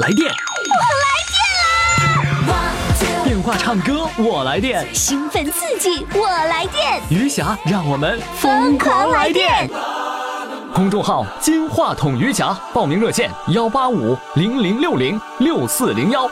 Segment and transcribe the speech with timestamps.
[0.00, 0.74] 来电，我
[1.04, 3.24] 来电啦！
[3.24, 9.70] 电话唱歌我来电，兴奋刺激我来电，余霞让我们疯狂来电！
[10.74, 16.28] 公众号“金话筒余霞”，报名热线：幺八五零零六零六四零幺。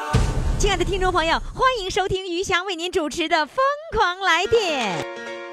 [0.58, 3.56] 亲爱的听众朋友，欢迎收听余霞为您主持的《疯
[3.96, 5.04] 狂来电》。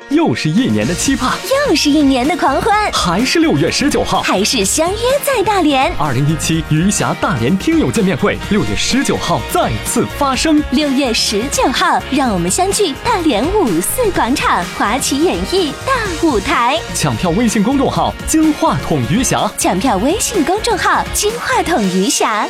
[0.10, 1.38] 又是一年的期盼，
[1.68, 5.94] 又是一年的狂欢，还是六月十九号，还是相约在大连。
[6.00, 10.64] 二零一七余霞大连听友见面会，六月十九号再次发生。
[10.72, 15.94] 六月十九号，让我们相聚大连五四广场华旗演艺大
[16.28, 16.80] 舞台。
[16.96, 22.48] 抢票微信公众号“金话筒余霞”，抢票微信公众号“金话筒余霞”。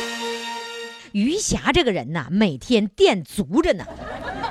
[1.12, 3.84] 余霞这个人呐，每天电足着呢。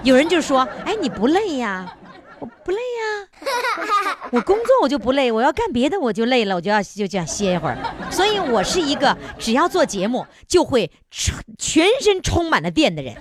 [0.03, 1.91] 有人就说：“哎，你不累呀？”
[2.39, 7.77] 我不累呀，我工作我就不累，我要干别的我就累了，我就要就这样歇一会儿。
[8.09, 10.89] 所以我是一个只要做节目就会
[11.57, 13.15] 全身充满了电的人。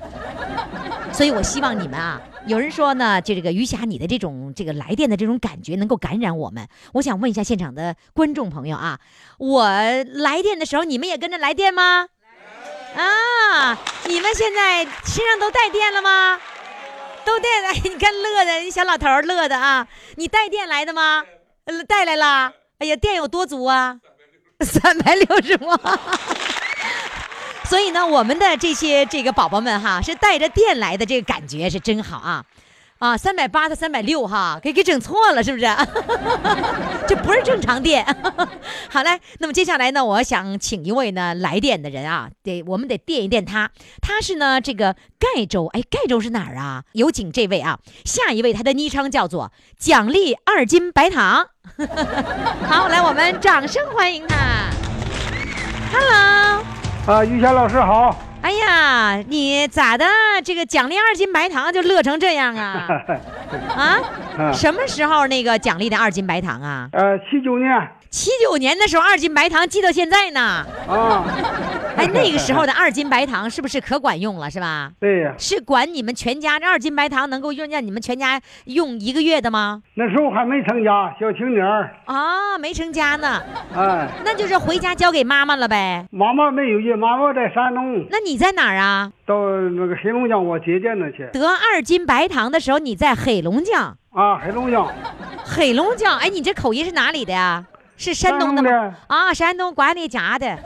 [1.12, 6.68] 所以我希望你们啊，有人说呢，就这个余霞你的这种这个来电的这种感觉能够感染我们。
[6.92, 9.00] 我想问一下现场的观众朋友啊，
[9.38, 12.06] 我来电的时候你们也跟着来电吗？
[12.94, 16.38] 啊，你们现在身上都带电了吗？
[17.28, 19.86] 都电哎，你看乐的，你小老头乐的啊！
[20.16, 21.22] 你带电来的吗？
[21.86, 22.50] 带来了。
[22.78, 24.00] 哎呀，电有多足啊？
[24.60, 25.78] 三百六十瓦。
[27.66, 32.42] 所以呢，我们的这些这个宝宝们哈，是带着电来的，这个感觉是真好啊。
[32.98, 35.66] 啊，三百八的三百六哈，给给整错了是不是？
[37.06, 38.04] 这不是正常电。
[38.90, 43.70] 好嘞，那么接下来呢，我想请一位呢来电的人啊，得我们得电一电他。
[44.02, 46.82] 他是呢这个盖州，哎，盖州是哪儿啊？
[46.92, 51.46] 有请这位啊，下一位他的昵称叫做奖励二斤白糖。
[52.66, 54.36] 好，来我们掌声欢迎他。
[55.92, 56.64] Hello，
[57.06, 58.27] 啊，于霞老师好。
[58.40, 60.04] 哎呀，你咋的？
[60.44, 62.86] 这个奖励二斤白糖就乐成这样啊？
[63.76, 64.52] 啊？
[64.52, 66.88] 什么时候那个奖励的二斤白糖啊？
[66.92, 67.68] 呃，七九年。
[68.10, 70.64] 七九年的时候，二斤白糖记到现在呢。
[70.88, 71.24] 啊，
[71.96, 74.90] 哎，那个时候的二斤白糖是不是可管用了，是吧？
[74.98, 75.34] 对呀。
[75.36, 79.82] 是管你们全家这二斤白糖能够用让你们全家用一个月的吗？
[79.94, 81.94] 那时候还没成家，小青年儿。
[82.06, 83.42] 啊，没成家呢。
[83.76, 86.06] 哎，那就是回家交给妈妈了呗。
[86.10, 88.06] 妈妈没有去，妈妈在山东。
[88.10, 89.12] 那你在哪儿啊？
[89.26, 89.34] 到
[89.76, 91.28] 那个黑龙江我姐姐那去。
[91.32, 93.96] 得二斤白糖的时候，你在黑龙江。
[94.12, 94.90] 啊，黑龙江。
[95.44, 97.64] 黑龙江，哎，你这口音是哪里的呀？
[97.98, 98.94] 是山东的吗？
[99.08, 100.56] 啊，山东管理家的。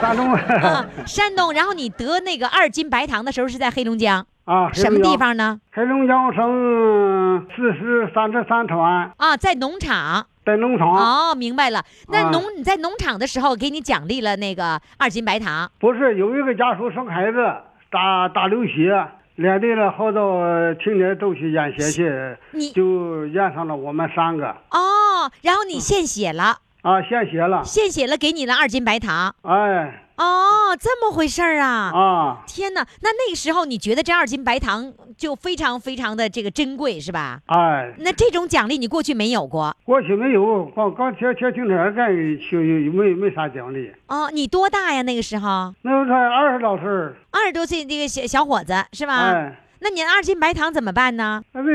[0.00, 0.32] 山东。
[0.32, 1.52] 啊， 山东。
[1.52, 4.72] 然后你得那个二斤白糖的时候是在黑龙江啊？
[4.72, 5.60] 什么地方呢？
[5.72, 9.12] 黑龙江省四十三十三团。
[9.16, 10.24] 啊，在农场。
[10.46, 10.88] 在农场。
[10.88, 11.82] 哦，明白了。
[12.06, 15.68] 那农你在农场的时候，给你奖励了那个二斤白糖。
[15.80, 17.38] 不是，有一个家属生孩子，
[17.90, 19.06] 打打流血。
[19.38, 24.48] 连累了好多青年都去验血去，你就验上了我们三个。
[24.48, 24.80] 哦，
[25.42, 26.58] 然后你献血了。
[26.82, 27.62] 啊，献血了。
[27.64, 29.34] 献血了，给你了二斤白糖。
[29.42, 30.04] 哎。
[30.18, 31.92] 哦，这么回事儿啊！
[31.94, 37.38] 啊，天哪，那那个时候你觉得这二斤白糖就非常非常的这个珍贵是吧？
[37.46, 39.76] 哎，那这种奖励你过去没有过？
[39.84, 42.08] 过去没有，刚刚小小青年干
[42.50, 43.92] 就没没啥奖励。
[44.08, 45.02] 哦，你多大呀？
[45.02, 45.72] 那个时候？
[45.82, 46.84] 那时候才二十多岁。
[47.30, 49.30] 二十多岁这个小小伙子是吧？
[49.30, 49.56] 哎。
[49.80, 51.42] 那你二斤白糖怎么办呢？
[51.52, 51.70] 那这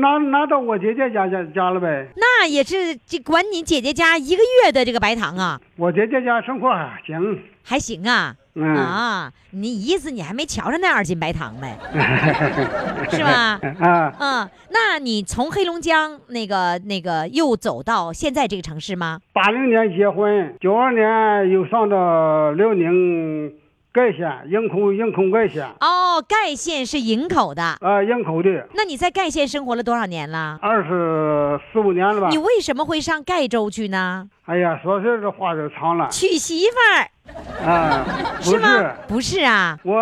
[0.00, 2.08] 拿拿到我姐姐家家家了呗。
[2.16, 5.60] 那也是这管你姐姐家一个月的这个白糖啊。
[5.76, 7.38] 我姐姐家生活还行。
[7.64, 8.34] 还行啊，
[8.76, 11.78] 啊，你意思你还没瞧上那二斤白糖呗，
[13.08, 13.60] 是吧？
[13.78, 19.20] 啊，嗯，那你从黑龙江那个那个又走到现在这个城市吗？
[19.32, 23.52] 八零年结婚，九二年又上到辽宁。
[23.92, 28.66] 盖县营口营口盖县哦，盖县是营口的啊，营口的。
[28.74, 30.58] 那你在盖县生活了多少年了？
[30.62, 32.28] 二十四五年了吧。
[32.30, 34.26] 你为什么会上盖州去呢？
[34.46, 36.08] 哎呀，说是这话就长了。
[36.10, 38.06] 娶媳妇儿啊？
[38.40, 38.68] 是吗？
[39.06, 39.94] 不是啊，我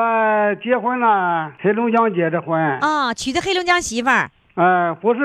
[0.62, 4.30] 结婚了，黑龙江结的婚啊，娶的黑龙江媳妇儿。
[4.54, 5.20] 哎，不是。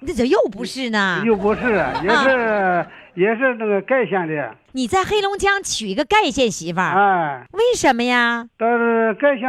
[0.00, 1.22] 那咋又不是呢？
[1.24, 1.62] 又不是，
[2.04, 2.86] 也是。
[3.14, 4.54] 也是那个盖县的。
[4.72, 8.46] 你在黑龙江娶一个盖县媳妇儿，哎，为什么呀？
[8.56, 9.42] 但是盖县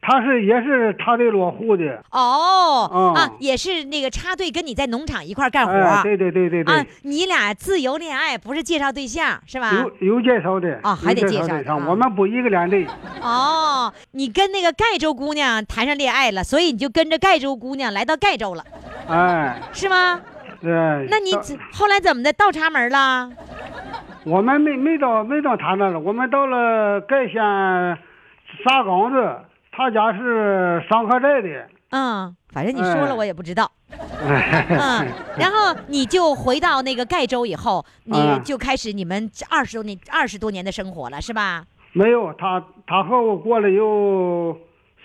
[0.00, 2.00] 他是也是插队落户的。
[2.12, 5.72] 哦，啊，也是那个插队跟你在农场一块干活。
[6.02, 6.74] 对对对对对。
[6.74, 9.72] 啊，你俩自由恋爱，不是介绍对象是吧？
[10.00, 10.78] 有有介绍的。
[10.82, 11.76] 啊，还得介绍。
[11.88, 12.86] 我们不一个连队。
[13.20, 18.64] 哦，你跟那个盖州姑娘谈上恋爱了，所以你就跟着盖州姑娘来到盖州了。
[19.08, 19.60] 哎。
[19.72, 20.20] 是吗？
[20.62, 20.72] 对，
[21.10, 21.32] 那你
[21.72, 23.30] 后来怎么的倒插门了？
[24.26, 27.36] 我们没没到没到他那了，我们到了盖县
[28.64, 29.36] 沙岗子，
[29.70, 31.48] 他家是商河寨的。
[31.90, 33.70] 嗯，反正你说了哎我也不知道。
[33.88, 35.06] 嗯，
[35.38, 41.64] 然后你就回到那个盖州以后，你嗯就开始你们二十多年二十多年的生活了，是吧？
[41.92, 44.58] 没有，他他和我过了有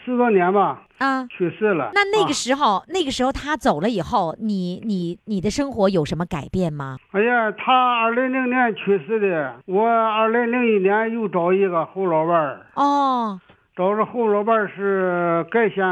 [0.03, 1.91] 十多年吧，啊，去世了。
[1.93, 2.33] 那那个啊。
[2.33, 6.97] 时候，那个时候他走了以后，你你你的生活有什么改变吗？
[7.11, 13.39] 哎呀，他二零零年去世的，我二零零一年又找一个后老伴儿，哦，
[13.75, 15.83] 找着后老伴儿是盖县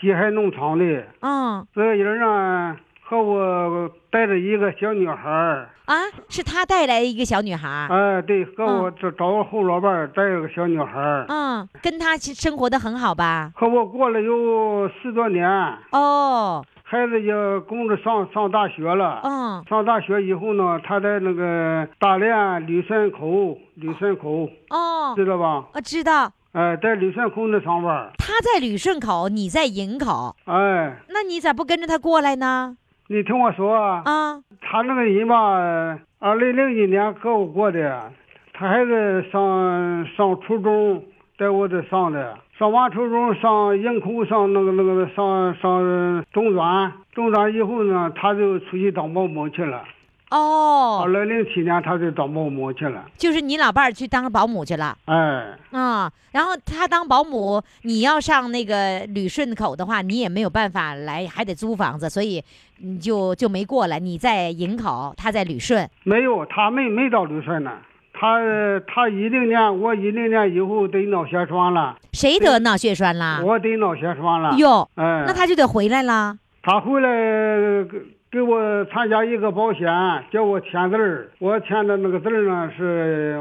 [0.00, 1.66] 西海农场的，嗯。
[1.74, 2.76] 这个人呢
[3.14, 5.94] 和我带着一个小女孩儿，啊，
[6.28, 13.52] 是他带来一个小女孩儿，哎，对，和我找找个后老伴儿带着个小女孩儿，嗯，跟他其生活的很好吧？
[13.54, 15.48] 和我过了有十多年，
[15.92, 19.20] 哦，孩子也供着上上大学了。
[19.22, 25.64] 嗯，上大学以后呢，他在那个大连旅顺口，旅顺口哦，知道吧？
[25.72, 28.10] 啊知道，哎，在旅顺口那上班儿。
[28.18, 32.76] 他在旅顺口，你在营口，哎，那你咋不跟着他过来呢？
[33.06, 38.10] 你听我说啊，啊，他那个人吧，二零零一年和我过的，
[38.54, 41.04] 他还是上上初中，
[41.36, 49.84] 在我这上的，上完初中上营口上那个那个上上中专，中专以后呢，他就出去当保姆去了。
[50.36, 53.04] 哦二，零零七年他就当保姆去了。
[53.16, 54.96] 就是你老伴儿去当保姆去了。
[55.04, 62.42] 哎，啊、然后他当保姆，你要上那个旅顺口的话，你也没有办法来，还得租房子，所以
[62.78, 64.00] 你就就没过来。
[64.00, 65.88] 你在营口，他在旅顺。
[66.02, 67.70] 没有，他没没到旅顺呢。
[68.12, 68.38] 他
[68.92, 73.40] 他一零年，我一零年以后得脑血栓了，谁得脑血栓了？
[73.44, 74.56] 我得脑血栓了。
[74.56, 76.36] 哟，哎，那他就得回来了。
[76.62, 77.08] 他回来
[78.34, 79.86] 给我参加一个保险，
[80.28, 81.28] 叫我签字儿。
[81.38, 83.40] 我签的那个字儿呢是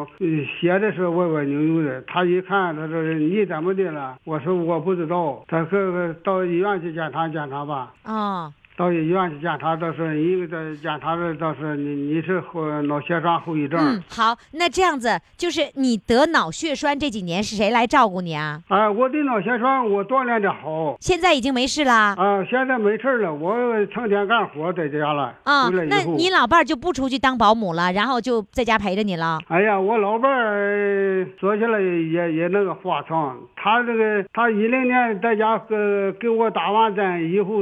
[0.62, 2.00] 写的是歪歪扭扭的。
[2.04, 4.16] 他一看，他说你怎么的了？
[4.24, 5.44] 我说我不知道。
[5.48, 7.92] 他说到医院去检查检查吧。
[8.04, 13.80] 啊，到医院去检查，倒是因为这检查的倒是你你是后脑血栓后遗症。
[13.80, 18.60] 嗯，好，那这样子就是你得脑血栓这几年是谁来照顾你啊？
[18.70, 22.16] 啊，我的脑血栓我锻炼的好现在已经没事啦。
[22.18, 23.54] 啊，现在没事了，我
[23.88, 25.36] 成天干活在家了。
[25.44, 29.40] 啊、那你老伴儿就不出去当保姆了，然后就在家陪着你了。
[29.50, 35.76] 哎呀，我老伴儿说起来也也那个话长，他这个他一零年在家给
[36.20, 37.54] 给我打完针以后，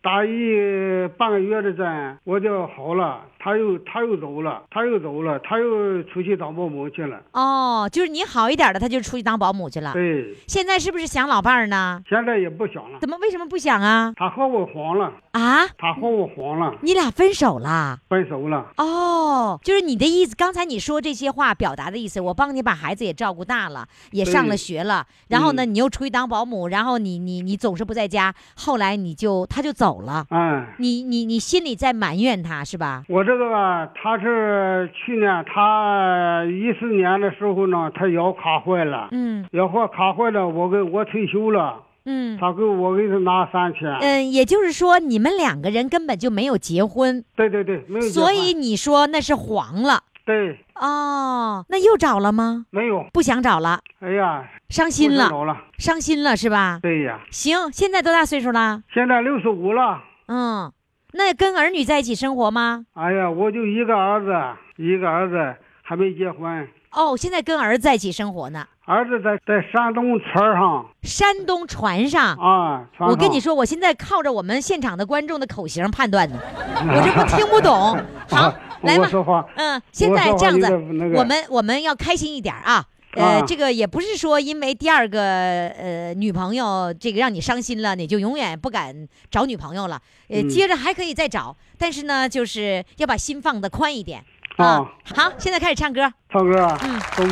[0.00, 7.20] 打一半个月的针，我就好了，他又他又走了，他又走了，他又出去当保姆去了。
[7.32, 9.92] 哦，就是你好一点的，他就出去当保姆去了。
[9.92, 12.02] 对，现在是不是想老伴儿呢？
[12.08, 14.12] 现在也不想了，怎么为什么不想啊？
[14.16, 17.98] 他和我黄了，啊，他和我黄了，你俩分手了？
[18.08, 18.66] 分手了。
[18.76, 20.34] 哦，就是你的意思。
[20.36, 33.04] 刚才你说这些话表达的意思，我帮你把孩子也照顾大了，也上了学了，然后呢，嗯你又出去当保姆，然后你你你总是不在家，后来你就他就走了，嗯，你你你心里在埋怨他是吧？
[33.08, 43.86] 我这个吧，他是去年他一四年的时候呢，他腰卡坏了，嗯腰坏卡坏了，我给我退休了，嗯他给我给他拿三千。
[44.00, 52.64] 嗯，也就是说你们两个人根本就没有结婚，对对对，没有结所以你说那是黄了对哦，那又找了吗？
[52.70, 53.04] 没有。
[53.12, 55.54] 不想找了，哎呀，伤心了，了。
[55.76, 56.78] 伤心了是吧？
[56.80, 58.82] 对呀，行，现在多大岁数了？
[58.94, 60.00] 现在六十五了。
[60.28, 60.72] 嗯，
[61.14, 62.84] 那跟儿女在一起生活吗？
[62.92, 64.30] 哎呀，我就一个儿子，
[64.76, 68.66] 一个儿子还没结婚，哦，现在跟儿子在一起生活呢。
[68.84, 72.86] 儿子在在山东船上山东船上，啊。
[72.98, 76.38] 上我跟你说，我现在靠着我们现场的观众的口型判断呢，
[76.76, 77.98] 我这不听不懂。
[78.30, 79.08] 好，来吧，
[79.56, 82.84] 嗯，现在这样子那，个我们我们要开心一点啊。
[83.18, 85.20] 呃，啊这个也不是说因为第二个
[85.68, 90.00] 呃女朋友这个让你伤心了，你就永远不敢找女朋友了。
[90.28, 94.24] 呃，嗯接着还可以再找，但是呢，就是要把心放得宽一点
[94.56, 94.92] 啊啊。
[95.14, 96.12] 好，现在开始唱歌。
[96.30, 96.78] 唱歌啊。
[96.82, 97.26] 嗯从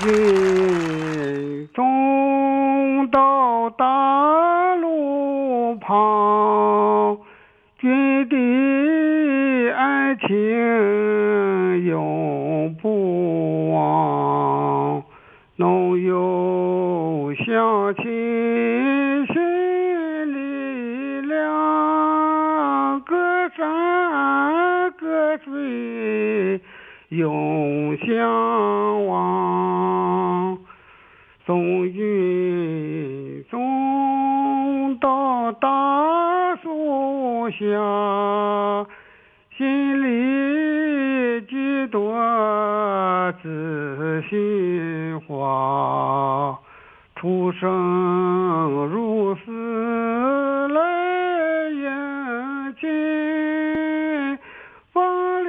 [0.00, 7.18] 军中到大路旁，
[7.78, 8.36] 军的
[9.74, 14.35] 爱情永不忘。
[15.58, 18.04] 农友乡亲，
[19.26, 19.34] 心
[20.34, 23.16] 力量，隔
[23.56, 26.60] 山隔水
[27.08, 30.58] 永相望。
[31.46, 37.56] 送君送到大树下，
[39.56, 44.85] 心里几多我知心
[45.26, 46.58] 话，
[47.18, 47.68] 出生
[48.90, 50.80] 入死来
[51.70, 54.38] 迎亲，
[54.92, 55.48] 风里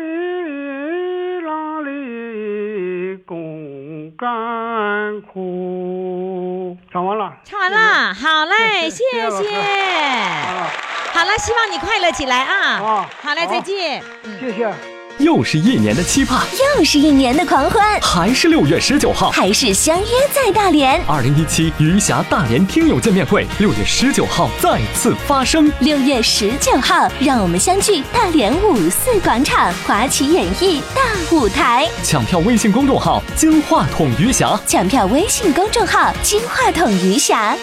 [1.41, 6.77] 浪里共甘苦。
[6.91, 7.33] 唱完了。
[7.43, 9.55] 唱完了，好嘞，谢谢谢谢。
[9.55, 10.67] 啊，
[11.13, 12.81] 好了，希望你快乐起来啊！
[12.81, 14.01] 啊好嘞，再见。
[14.23, 14.39] 嗯。
[14.39, 14.96] 谢谢。
[15.19, 16.45] 又是一年的期盼，
[16.75, 19.31] 又是一年的狂欢，还是六月十九号。
[19.31, 21.01] 还是相约在大连。
[21.07, 25.71] 二零一七余霞大连听友见面会，六月十九号再次发生。
[25.79, 31.01] 六月十九号，让我们相聚大连五四广场华旗演艺大
[31.35, 31.89] 舞台。
[32.03, 37.57] 抢票微信公众号“金话筒余霞抢票微信公众号“金话筒余霞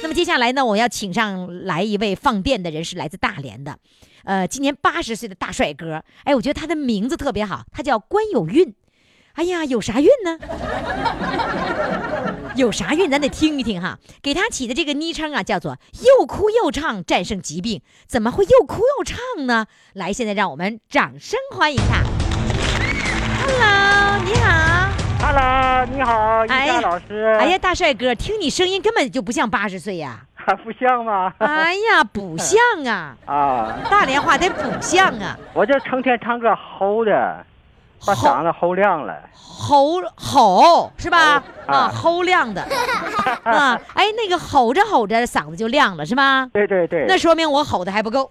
[0.00, 3.76] 那么接下来呢，我要请上来一位放电的人，是来自大连的，
[4.30, 6.04] 呃，今年八十岁的大帅哥。
[6.22, 8.72] 哎，我觉得他的名字特别好，他叫关有运。
[9.32, 10.38] 哎呀，有啥运呢？
[12.54, 13.10] 有啥运？
[13.10, 13.98] 咱得听一听哈。
[14.22, 17.82] 给他起的这个昵称啊，叫做“又哭又唱战胜疾病”。
[18.06, 19.66] 怎么会又哭又唱呢？
[19.94, 22.04] 来，现在让我们掌声欢迎他。
[23.42, 24.92] Hello，你好。
[25.18, 27.36] Hello，你好，于哎呀佳老师。
[27.40, 30.28] 哎呀，，大帅哥，听你声音根本就不像八十岁呀。
[30.64, 31.32] 不像吗？
[31.38, 37.44] 哎呀，不像啊， 啊，大连话得不像啊，我这成天唱歌吼的，
[38.06, 39.14] 把嗓子吼亮了。
[39.34, 41.18] 吼吼是吧？
[41.18, 42.62] 啊啊，吼亮的
[43.44, 46.48] 啊，哎，那个吼着吼着嗓子就亮了是吗？
[46.52, 48.30] 对对对，那说明我吼的还不够，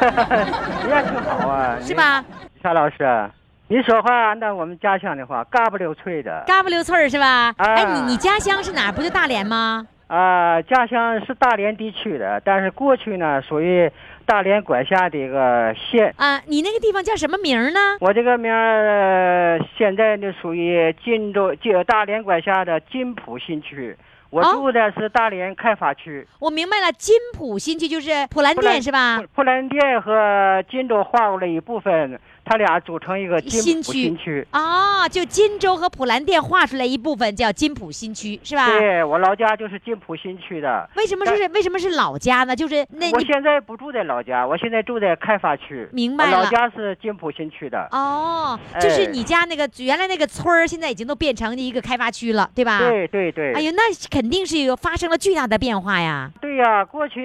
[0.00, 1.94] 你也挺好啊，是？
[1.94, 2.24] 吧？
[2.62, 3.30] 夏老师，
[3.68, 6.44] 你说话按照我们家乡的话，嘎不溜脆的。
[6.46, 7.52] 嘎不溜脆儿是吧？
[7.58, 8.92] 啊哎，你你家乡是哪儿？
[8.92, 9.86] 不就大连吗？
[10.08, 13.90] 啊、家乡是大连地区的，但是过去呢属于
[14.24, 16.14] 大连管辖的一个县。
[16.16, 17.78] 啊，你那个地方叫什么名儿呢？
[18.00, 23.94] 我这个名儿、呃现在呢属于金州金大连管辖的金浦新区，
[24.30, 26.26] 我哦住的是大连开发区。
[26.40, 29.26] 我明白了，金浦新区就是普兰店是吧普？
[29.34, 34.46] 普兰店和金州划过了一部分，它俩组成一个金浦新区新区。
[34.50, 38.66] 啊，就金州和普兰店划出来一部分叫金浦新区是吧？
[38.78, 40.88] 对我老家就是金浦新区的。
[40.96, 42.56] 为什么是为什么是老家呢？
[42.56, 45.86] 就是那我你现在不住在老家，我现在住在开发区。
[45.92, 47.86] 明白了老家是金浦新区的。
[47.90, 52.78] 哦，就是哎你家那个原来那个村儿，现在已经都变成一个开发区了，对吧？。
[52.78, 53.52] 对对对。
[53.52, 56.30] 哎呦，那肯定是有发生了巨大的变化呀！
[56.40, 57.20] 对呀，过去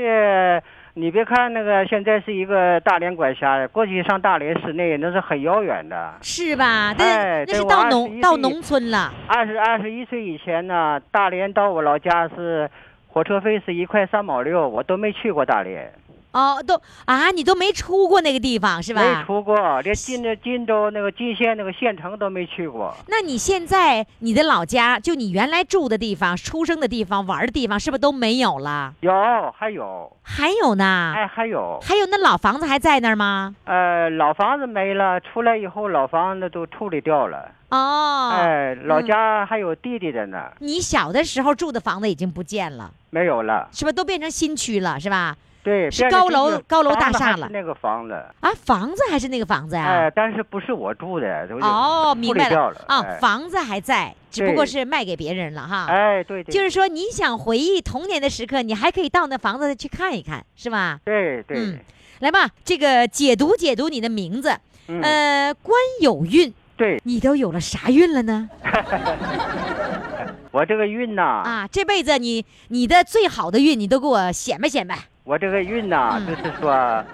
[0.96, 6.14] 你别看那个现在是一个大连管辖，过去上大连市内那是很遥远的。
[6.22, 6.94] 是吧？
[6.96, 9.12] 但那是到21岁农到农村了。
[9.28, 12.70] 二十二十一岁以前呢，大连到我老家是
[13.08, 15.92] 火车费是一块三毛六，我都没去过大连。
[16.34, 19.02] 哦，都啊，你都没出过那个地方是吧？
[19.02, 22.94] 没出过，连金的金州那个金县那个县城都没去过。
[23.08, 28.94] 那你现在你的老家，就你原来住的地方、出生的地方、玩的地方，是不是都没有了？
[29.02, 29.12] 有，
[29.56, 31.14] 还有，还有呢？
[31.16, 33.56] 哎，还有，还有那老房子还在那儿吗？
[33.66, 37.52] 呃，老房子没了，出来以后老房子都处理掉了。
[37.70, 43.70] 哦，哎，老嗯家还有弟弟在那儿，你小的时候住的房子已经不见了，没有了。
[43.72, 43.92] 是吧？
[43.92, 45.36] 都变成新区了，是吧？
[45.64, 55.86] 对，是高楼高楼大厦了是那个房子，啊，房子还是那个房子呀、哎，但是不是我住的，都哦，明白了啊，哎房子还在，只不过是卖给别人了哈。
[55.88, 61.00] 哎，对对，就是说，你想回忆童年的时刻，你还可以到那房子去看一看，是吧？
[61.06, 61.80] 对对，嗯
[62.20, 68.50] 来吧，这个解读解读你的名字，嗯，呃，关有运，对你都有了啥运了呢？
[70.52, 75.00] 我这个运呐，啊，这辈子你你的最好的运，你都给我显摆显摆。
[75.26, 76.26] 我这个运呐，嗯。
[76.26, 77.06] 就是说，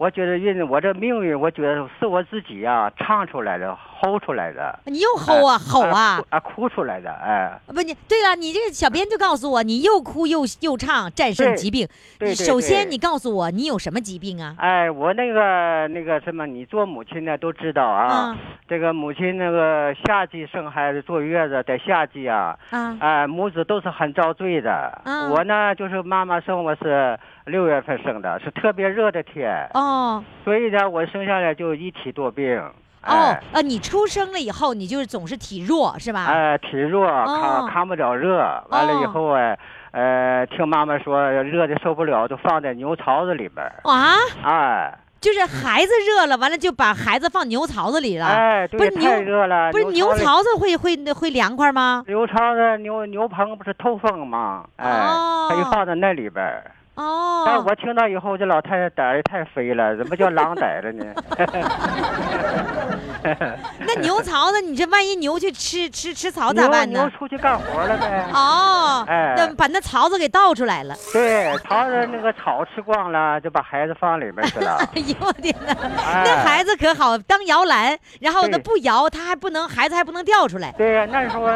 [0.00, 6.26] 我觉得运，我这命运，我觉得是我自己呀、唱出来的，吼出来的，你又吼啊吼啊哭！
[6.30, 11.86] 啊，哭出来的，哎，不，你对了，你这个小编就告诉我，你又哭又又唱，战胜疾病。
[12.18, 14.54] 对对首先，你告诉我你有什么疾病啊？
[14.56, 25.02] 哎，我那个那个什么，你做母亲的都知道啊，嗯这个母亲那个夏季生孩子坐月子，在夏季啊，啊，哎，母子都是很遭罪的。
[25.04, 29.89] 嗯我呢，就是妈妈生我是六月份生的，是特别热的天，哦
[30.44, 32.58] 所以呢，我生下来就一体多病。
[32.58, 32.70] 哦
[33.02, 36.26] 哎，呃，你出生了以后，你就是总是体弱是吧？
[36.26, 38.36] 哎，体弱，哦扛扛不了热，
[38.68, 39.58] 完了以哦后哎，
[39.92, 43.72] 呃，听妈妈说热的受不了，就放在牛槽子里边儿。
[43.84, 48.26] 啊，哎，就是孩子热了，完了就把孩子放牛槽子里了。
[48.26, 49.72] 哎，对，不是牛太热了。
[49.72, 52.04] 不是牛槽子会会会凉快吗？
[52.06, 54.66] 牛槽子牛牛棚不是透风吗？
[54.76, 56.70] 哎，哦它就放在那里边儿。
[57.00, 61.04] 哦，我听到以后，这老太太胆儿也太肥了，怎么叫狼崽了呢？
[63.80, 67.00] 那牛槽子，你这万一牛去吃吃吃草咋办呢？
[67.00, 68.26] 牛出去干活了呗。
[68.34, 70.94] 哦，哎那把那槽子给倒出来了。
[71.12, 74.76] 对，槽子那个草吃光了，就把孩子放里面去了。
[74.94, 75.72] 哎呦我天哪，
[76.04, 80.72] 哎那孩子可好当摇篮，然后呢不摇，他还不能，孩子还不能掉出来。
[80.72, 81.46] 对呀，那时候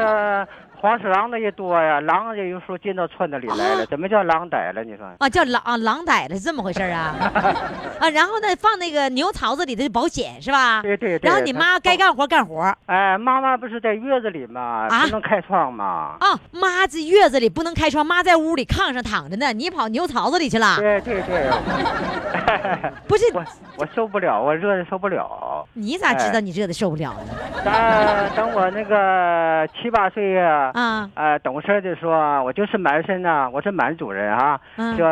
[0.84, 4.84] 黄鼠狼的也多呀，狼也有时候进到村子里来了，怎么叫狼逮了？
[4.84, 5.06] 你说？
[5.18, 7.16] 啊，叫狼啊狼逮了，是这么回事啊？
[7.98, 10.82] 啊，然后呢，放那个牛槽子里的保险是吧？
[10.82, 11.26] 对对对。
[11.26, 12.70] 然后你妈该干活干活。
[12.84, 14.86] 哎，妈妈不是在月子里吗？
[14.90, 16.16] 啊不能开窗吗？
[16.20, 20.76] 啊，妈在月子里不能开窗，妈在屋里炕上躺着呢，你跑牛槽子里去了？
[20.76, 21.50] 对对对。
[23.08, 23.42] 不是，我
[23.78, 25.66] 我受不了，我热的受不了。
[25.72, 27.64] 你咋知道你热的受不了呢？
[27.64, 30.73] 等等我那个七八岁呀、啊，
[31.14, 34.96] 呃，懂事的时候啊，我就是满身呢、我是满族人啊，嗯。
[34.96, 35.04] 就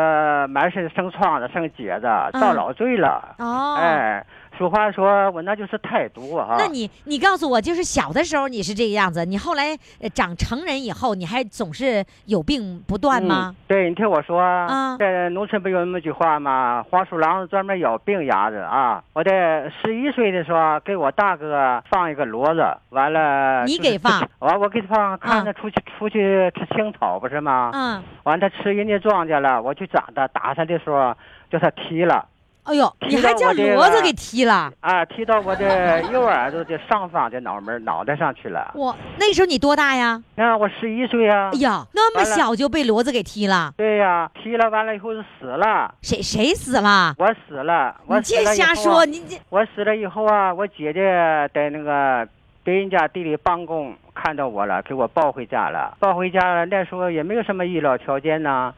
[0.49, 2.07] 满身生疮的、生疖子，
[2.39, 3.35] 遭老罪了。
[3.39, 4.25] 哦，哎，
[4.57, 6.55] 俗话说，我那就是太毒啊。
[6.57, 13.55] 那你你告诉我，就是小的时候你是这个样子，你后来呃长成人以后，你还总是有病不断吗嗯？？
[13.67, 16.85] 对你听我说，啊在农村不有那么句话吗？
[16.89, 19.03] 黄鼠狼专门咬病鸭子啊！
[19.13, 27.71] 我在十一岁的时候，给我大哥放一个骡子，完了你给放，完我给他放，看啊他出去出去吃青草不是吗？
[27.73, 31.15] 嗯，完他吃人家庄稼了，我去打他，打他的时候
[31.49, 32.25] 叫他踢了。
[32.63, 34.71] 哎呦，你还叫骡子给踢了？
[34.79, 38.71] 啊，踢到我的右耳朵的上方的脑门脑袋上去了。
[38.73, 40.21] 我那时候你多大呀？
[40.35, 41.59] 那我十一岁呀哎。
[41.59, 47.13] 呀，那么小就被骡子给踢了，对呀、踢了完了以后就死了，谁谁死了？
[47.17, 52.25] 我死了，我你这死了以后啊瞎说，你这我死了以后啊，我姐姐在那个
[52.63, 55.97] 别人家地里帮工，看到我了，给我抱回家了。
[55.99, 58.73] 抱回家了，那时候也没有什么医疗条件呐，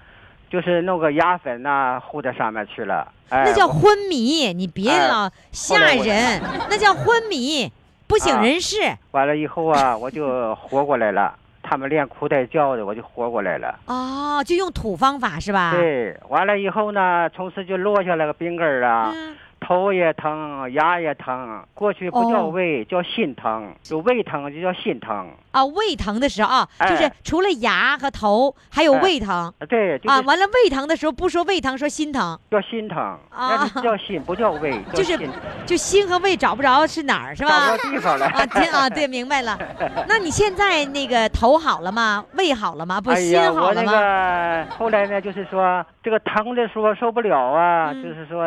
[0.49, 3.07] 就是弄个牙粉呐糊在上面去了。
[3.29, 7.71] 哎，那叫昏迷，你别哎老吓人， 那叫昏迷，
[8.07, 8.77] 不省啊人事。
[9.11, 11.33] 完了以后啊， 我就活过来了。
[11.67, 13.73] 他们连哭带叫的，我就活过来了。
[13.87, 19.11] 哦，就用土方法是吧？，对，完了以后呢，从此就落下来个病根儿啊。
[19.15, 21.63] 嗯，头也疼，牙也疼。
[21.73, 25.27] 过去不叫哦胃，叫心疼；有胃疼就叫心疼。
[25.51, 30.19] 啊，胃疼的时候啊，哎就是除了牙和头，还有哎胃疼对，就啊。
[30.21, 32.97] 完了，胃疼的时候不说胃疼，说心疼，叫心疼，
[33.29, 35.29] 啊叫心，不叫胃，叫就是，
[35.65, 37.77] 就心和胃找不着是哪儿是找吧不？
[37.77, 38.25] 着地方了。
[38.27, 39.57] 啊，天啊，对，明白了。
[40.07, 42.23] 那你现在那个头好了吗？
[42.33, 42.99] 胃好了吗？
[43.01, 43.91] 不，心好了吗？
[43.91, 48.43] 个后来呢，就是说这个疼的时候受不了啊，嗯就是说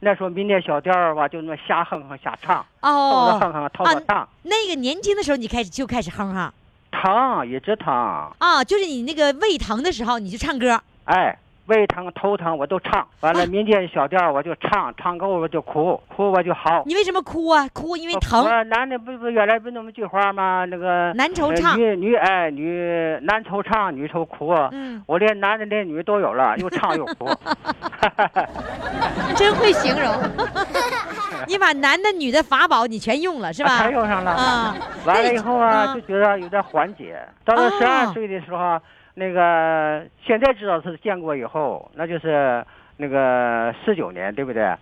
[0.00, 6.52] 那时候民间小调儿吧，就那么瞎哼哼瞎唱，哦，哼哼套着唱，那个年轻的时候你开始就开始哼哼
[6.90, 7.92] 疼一直疼，
[8.38, 10.80] 啊，就是你那个胃疼的时候你就唱歌。
[11.04, 11.38] 哎。
[11.70, 16.82] 胃疼、头疼我都唱，完了啊民间小调我就唱，唱够了我就哭，哭我就嚎。
[16.84, 17.68] 你为什么哭啊？
[17.72, 18.44] 哭因为疼。
[18.44, 20.64] 我男的不不原来不那么句话吗？
[20.64, 24.50] 那个呃男愁唱女女哎女男愁唱，女愁哭。
[24.72, 27.30] 嗯，我连男的连女都有了，又唱又哭。
[29.36, 30.12] 真会形容。
[31.46, 33.78] 你把男的女的法宝你全用了是吧？
[33.78, 34.32] 全用上了。
[34.32, 34.74] 啊，
[35.06, 37.16] 完了以后啊，就觉得有点缓解。
[37.44, 38.78] 到了哦十二岁的时候，
[39.20, 42.64] 那个现在知道是建国以后，那就是
[42.96, 44.74] 那个四九年，对不对？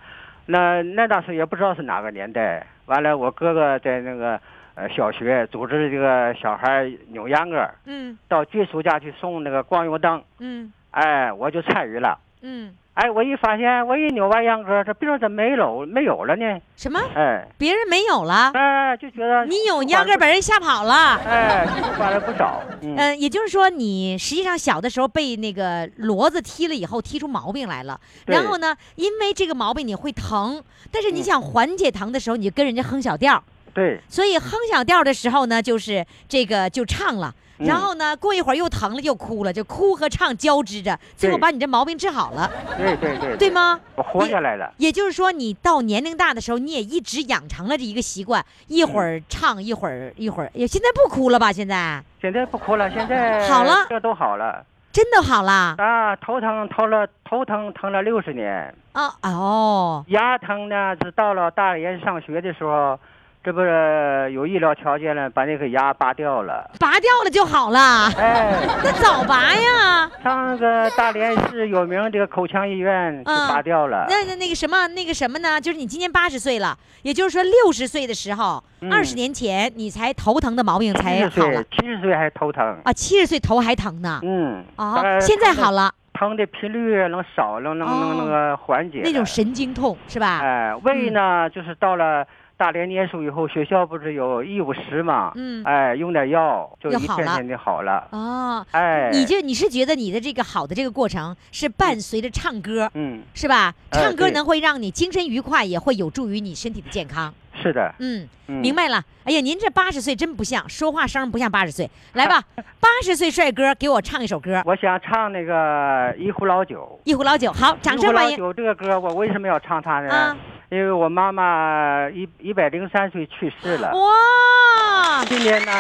[0.47, 2.65] 那那当时也不知道是哪个年代。
[2.87, 4.41] 完了，我哥哥在那个
[4.77, 12.17] 呃小学组织这个小孩扭秧歌，嗯到军属家去送那个光油灯，嗯哎，我就参与了。
[12.43, 16.61] 嗯，哎，我一发现，我一扭完秧歌，这病怎么没有没有了呢？
[16.77, 17.01] 什么？
[17.15, 21.17] 哎，别人没有了，哎，就觉得你有秧歌把人吓跑了。
[21.27, 22.63] 哎，就花了不少。
[22.83, 27.99] 嗯，嗯，也就是说，你实际上小的时候被那个骡子踢了以后，踢出毛病来了。
[28.27, 33.43] 然后呢，因为这个毛病你会疼，但是你嗯想缓解疼的时候，你就跟人家哼小调儿。
[33.75, 37.29] 对，所以哼小调的时候呢，就是这个就唱了。
[37.31, 43.51] 嗯然后呢，过一会儿又疼了，又哭了，就哭和唱交织着，最后把你这毛病治好了，对对对，对？
[43.51, 43.81] 吗？
[43.97, 44.73] 我活下来了。
[44.77, 51.51] 也就是说，你到年龄大的时候，你也一直养成了这一个习惯，一会儿唱，一会儿一会儿，也现在不哭了吧？
[51.51, 56.15] 现在现在不哭了，现在好了这都好了真的好了啊。
[56.15, 62.97] 头疼疼了，头疼疼了六十年，啊哦，牙疼呢是到了大连上学的时候，
[63.45, 66.71] 这不是有医疗条件了，把那个牙拔掉了。
[66.79, 70.11] 拔掉了就好了，哎，那早拔呀。
[70.23, 74.05] 上那个大连市有名这个口腔医院去嗯拔掉了。
[74.09, 75.61] 那那那个什么那个什么呢？
[75.61, 82.79] 就是你今年八十岁了，也就是说六十岁的时候，嗯二十年前你才头疼的毛病七才十岁好了，七十岁还头疼。
[82.85, 84.21] 啊，七十岁头还疼呢。
[84.23, 85.91] 嗯，哦呃，现在好了。
[86.15, 88.99] 疼的频率能少了，能能那个缓解。
[88.99, 90.41] 哦那种神经痛是吧？
[90.43, 92.27] 哎，胃呢，就是到了
[92.59, 95.31] 大连念书以后，学校不是有医务室嘛？
[95.37, 98.09] 嗯哎，用点药就就好了一天天的好了。
[98.11, 103.73] 哦，哎，你就你是觉得你的这个好的这个过程是伴随着唱歌，嗯，是吧？
[103.93, 107.33] 唱歌能会让你精神愉快，也会有助于你身体的健康。
[107.55, 109.01] 是的，嗯，嗯明白了。
[109.23, 111.89] 哎呀，您这八十岁真不像，说话声不像八十岁。
[112.15, 112.43] 来吧，
[112.81, 116.99] 八十岁帅哥，给我唱一首歌，《我想唱那个《一壶老酒》。
[117.09, 117.53] 一壶老酒》。
[117.55, 118.33] 好，掌声欢迎。
[118.33, 120.13] 一壶老酒这个歌，我为什么要唱它呢？
[120.13, 120.37] 啊
[120.71, 123.91] 因为我妈妈一一百零三岁去世了。
[123.93, 125.73] 哇，今年呢，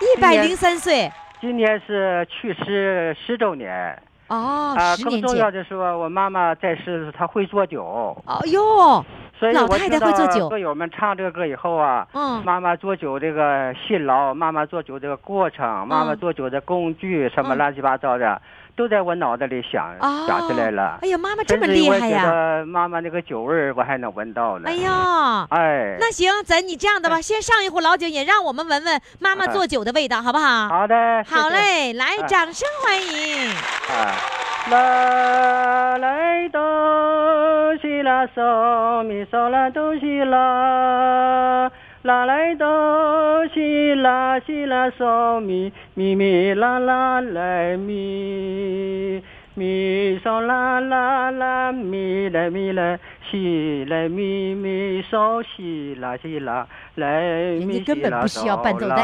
[0.00, 4.00] 一百零三岁今年是去世十周年。
[4.28, 5.50] 哦，啊，更重要。
[5.50, 7.82] 的是，我妈妈在世，她会做酒，
[8.26, 9.04] 哦哟，
[9.38, 18.40] 所以老太我做酒歌友们唱这个歌以后啊，嗯妈妈做酒这个辛劳，妈妈做酒这个过程，妈妈做酒的工具，什么嗯乱七八糟的，
[18.78, 20.98] 都在我脑袋里想、哦想起来了。
[21.02, 22.24] 哎呀，妈妈这么厉害呀！
[22.30, 24.70] 得妈妈那个酒味儿，我还能闻到呢。
[24.70, 30.68] 哎呀，哎，那行，咱你这样的吧， 先上一壶老酒，也让我们闻闻妈妈做酒的味道，好不好？
[30.68, 31.48] 好的，谢谢好。
[31.48, 33.50] 嘞，来，哎掌声欢迎。
[33.50, 34.14] 啊，
[34.70, 36.60] 啦来哆
[37.82, 41.68] 西啦嗦咪嗦啦哆西啦，
[42.02, 49.22] 啦来哆西啦西啦嗦咪咪咪啦啦来咪。
[49.54, 52.96] 咪嗦啦啦啦咪来咪来
[53.28, 59.02] 西来咪咪嗦西啦西啦来咪家根本不需要伴奏带带。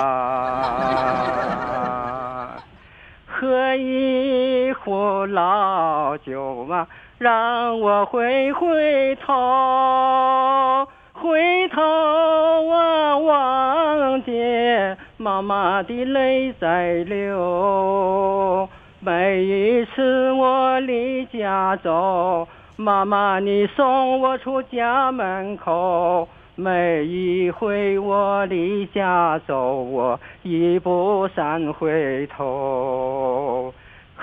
[3.26, 6.86] 喝一壶老酒啊，
[7.18, 10.86] 让我回回头，
[11.24, 18.68] 回头啊，望见妈妈的泪在流。
[19.00, 26.28] 每一次我离家走，妈妈你送我出家门口。
[26.56, 33.72] 每一回我离家走，我一步三回头。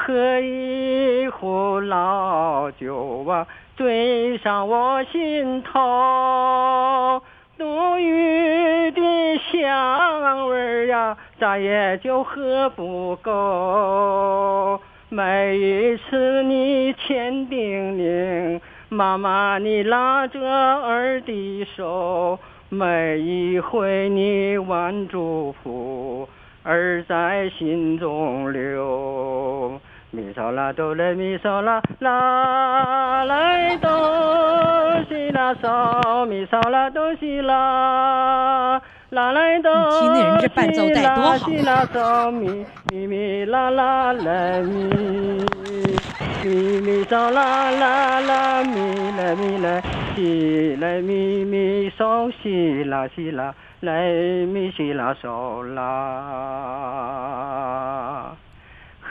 [0.04, 3.46] 喝一壶老酒啊，
[3.78, 7.22] 醉上我心头。
[7.58, 9.02] 浓郁的
[9.52, 14.82] 香味儿呀，咋也就喝不够。
[15.10, 18.60] 每一次你千叮咛，
[18.90, 26.28] 妈妈你拉着儿的手，每一回你万祝福，
[26.64, 29.80] 儿在心中留。
[30.14, 33.90] 咪嗦啦哆来咪嗦啦啦来哆
[35.08, 44.84] 西啦嗦咪嗦啦哆西啦啦来哆你听那人这伴奏带多好西啦嗦咪咪咪啦啦来咪
[46.44, 49.82] 咪咪嗦啦啦啦咪来咪来
[50.14, 54.12] 西来咪咪嗦西啦西啦来
[54.46, 56.82] 咪西啦嗦啦。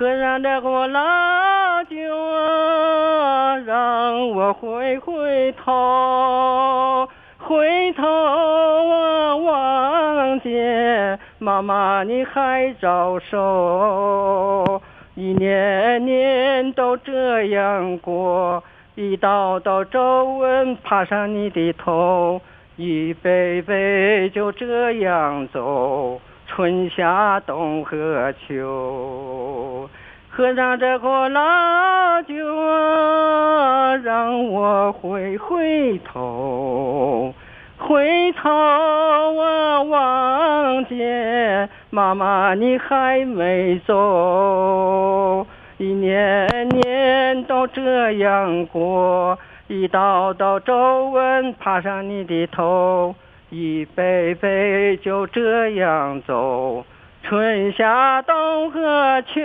[0.01, 14.81] 喝上这壶老酒啊，让我回回头，回头啊，望见妈妈你还招手，
[15.17, 22.41] 一年年都这样过，一道道皱纹爬上你的头，
[22.77, 26.19] 一杯杯就这样走。
[26.53, 29.89] 春夏冬和秋，
[30.29, 37.33] 喝上这壶老酒啊，让我回回头，
[37.79, 45.47] 回头啊，望见妈妈你还没走，
[45.79, 53.15] 一年年都这样过，一道道皱纹爬上你的头。
[53.51, 56.85] 一杯杯就这样走，
[57.25, 59.43] 春夏冬和秋，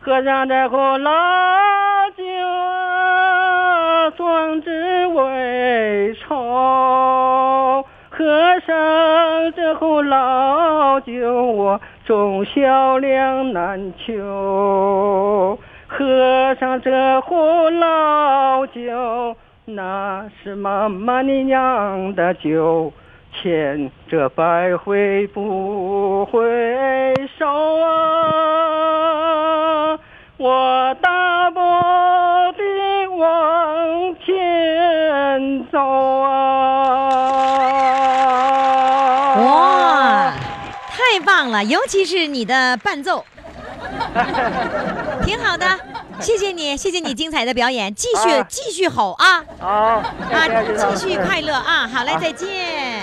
[0.00, 1.10] 喝上这壶老
[2.16, 2.22] 酒，
[4.16, 7.84] 壮志未酬。
[8.10, 15.58] 喝上这壶老酒，我忠孝两难求。
[15.88, 19.34] 喝上这壶老酒。
[19.66, 22.92] 那是妈妈你酿的酒，
[23.32, 26.40] 千折百回不回
[27.38, 27.46] 首
[27.80, 27.90] 啊！
[30.38, 31.60] 我大步
[32.56, 36.30] 地往前走啊！
[39.36, 40.32] 哇，
[40.88, 41.62] 太棒了！
[41.62, 43.24] 尤其是你的伴奏，
[45.24, 45.66] 挺好的，
[46.20, 50.02] 谢谢你，谢谢你精彩的表演，继续、啊继续吼啊好，啊，
[50.94, 51.88] 继续快乐啊！
[51.88, 52.99] 好嘞，再见。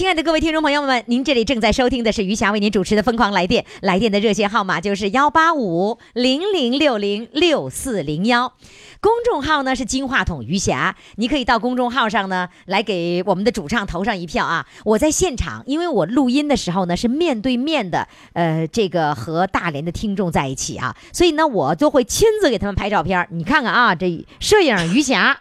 [0.00, 8.54] 亲爱的各位听众朋友们，您这里正在收听的是余霞为您主持的《疯狂来电》，来电的热线号码就是幺八五零零六零六四零幺，
[9.00, 14.66] 公众号呢是金话筒余霞，你可以到公众号上呢来给我们的主唱投上一票啊！
[14.84, 23.26] 我在现场，因为我录音的时候呢是面对面的，呃，这个和大连的听众在一起啊，所以呢我就会亲自给他们拍照片。
[23.30, 25.34] 你看看啊，这摄影余霞，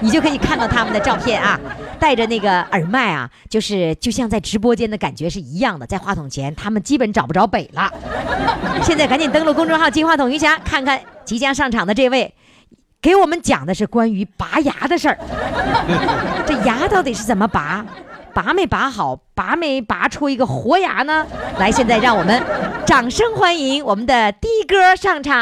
[0.00, 1.58] 你就可以看到他们的照片啊，
[1.98, 7.90] 戴着那个耳麦啊，就是就像在直播间的感觉是一样的，在话筒前他们基本找不着北了。
[8.82, 12.34] 现在赶紧登录公众号“金话筒余霞”，看看即将上场的这位。
[13.00, 15.18] 给我们讲的是关于拔牙的事儿，
[16.46, 17.84] 这牙到底是怎么拔？
[18.34, 19.16] 拔没拔好？
[19.34, 21.26] 拔没拔出一个活牙呢？
[21.58, 22.42] 来，现在让我们
[22.86, 25.34] 掌声欢迎我们的的哥上场。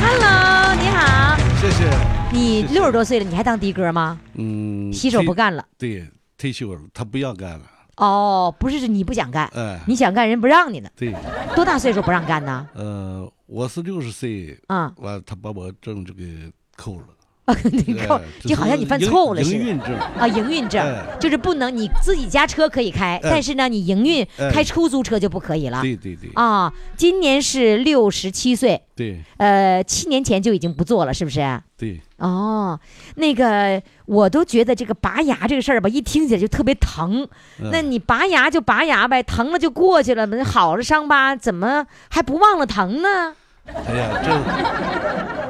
[0.00, 1.90] Hello，你好，谢谢。
[2.30, 4.18] 你六十多岁了，你还当的哥吗？
[4.34, 5.34] 嗯，洗手不。
[5.34, 5.64] 干了。
[5.78, 7.62] 对，退休了，他不要干了。
[7.96, 10.88] 哦，不是，是你不想干，哎，你想干人不让你呢。
[10.96, 11.14] 对，
[11.56, 12.68] 多大岁数不让干呢？
[12.74, 17.06] 呃，我是六十岁，啊、完他把我证就给扣了。
[17.86, 19.56] 你扣就好像你犯错误了似的。
[19.58, 19.94] 营营运证。
[19.94, 25.82] 啊，营运证、哎就是不能你自己家车可以开，但是呢，你营运、哎开出租车就不可以了。
[25.82, 31.40] 对对对啊，今年是六十七岁，对呃，七年前就已经不做了，是不是？
[31.84, 32.80] 对，哦，
[33.16, 37.28] 那个我都觉得这个拔牙这个事儿吧，一听起来就特别疼。
[37.60, 43.34] 嗯那你拔牙就拔牙呗，疼了就过去了，好了伤疤怎么还不忘了疼呢？
[43.66, 44.20] 哎呀，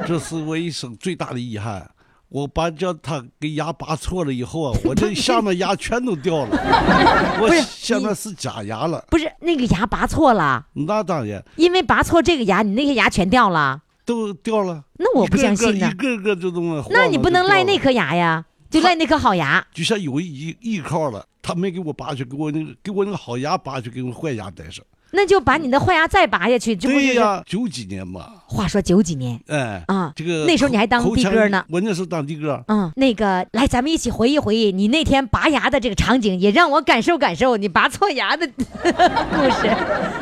[0.03, 1.89] 这这是我一生最大的遗憾。
[2.31, 6.59] 我把叫他给牙拔错了以后啊， 我这下面牙全都掉了，
[7.41, 9.05] 我不是下面是假牙了。
[9.09, 13.83] 不是那个牙拔错了，那当然因为拔错这个牙，你那些牙全掉了。
[14.05, 14.85] 都掉了。
[14.99, 16.85] 那我不相信呢一个个就这么。
[16.91, 19.65] 那你不能赖那颗牙呀，就赖那颗好牙。
[19.73, 24.85] 就像有一依靠了，他没给我拔去，给我那个给我那个好牙拔去，给我坏牙带上。
[25.17, 27.01] 那就把你的坏牙再拔下去，这不就？
[27.01, 39.69] 对呀，九几年嘛，话说九几年哎啊，这个那时候你还当的哥呢我那时候当的哥，嗯，那个来，咱们一起回忆回忆你那天拔牙的这个场景，也让我感受感受你拔错牙的 故事。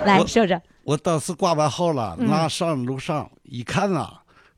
[0.05, 4.09] 来我说说，我当时挂完号了，嗯拿上楼上一看呐，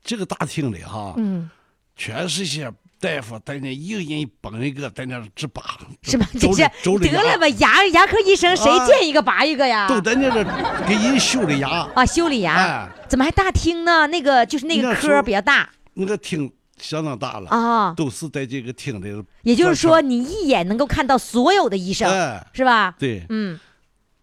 [0.03, 1.49] 这个大厅里哈，嗯，
[1.95, 6.25] 全是些大夫在那一个人绑一个在那直拔，是吧？
[6.39, 6.63] 周这
[7.05, 9.87] 是得了吧，牙牙科医生谁啊见一个拔一个呀？
[9.87, 10.43] 都在那这
[10.87, 11.69] 给人修的牙。
[11.93, 14.07] 啊，修理牙哎，怎么还大厅呢？
[14.07, 19.23] 那个就是那个科比较大那个厅相当大了，啊，都是在这个厅里。
[19.43, 22.95] 也就是说你一眼能够看到所有的医生，哎，是吧？
[22.97, 23.59] 对，嗯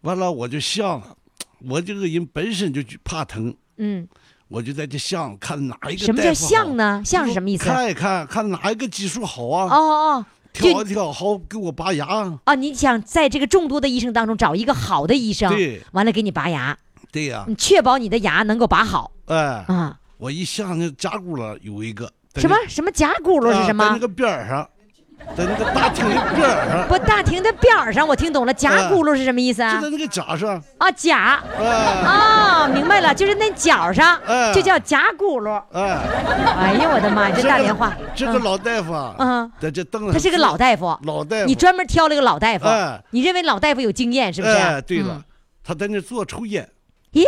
[0.01, 1.17] 完了我就想了，
[1.69, 4.07] 我这个人本身就怕疼，嗯，
[4.49, 7.03] 我就在这想看哪一个什么叫像呢？
[7.05, 7.65] 像是什么意思？
[7.65, 12.07] 看一看，看哪一个技术好啊，哦哦，挑一挑好给我拔牙。
[12.45, 15.81] 啊，你想在这个众多的医生当中找一个好的医生，对。
[15.93, 16.77] 完了给你拔牙，
[17.11, 19.13] 对呀、你确保你的牙能够拔好。
[19.27, 19.99] 哎，啊。
[20.19, 22.57] 我一想那甲骨了有一个什么？
[22.69, 23.85] 什么甲骨了是什么？
[23.85, 23.99] 啊在那？
[23.99, 24.69] 个边儿上，
[25.37, 28.53] 在那个大厅的边儿上，不，大厅的边儿上，我听懂了。
[28.53, 29.81] 夹骨噜是什么意思啊就？
[29.83, 35.63] 在那个角上，啊，甲哎啊，明白了，就是那角上哎就叫夹骨噜。
[35.73, 35.99] 哎，
[36.59, 44.55] 哎呀，我的妈呀，这大连话，嗯这个老大夫啊，嗯在这凳子，他是个老大夫，老大夫，你专门挑了个老大夫哎，你认为老大夫有经验是不是？
[44.55, 45.25] 哎，对了嗯，
[45.65, 46.69] 他在那坐抽烟，
[47.15, 47.25] 咦，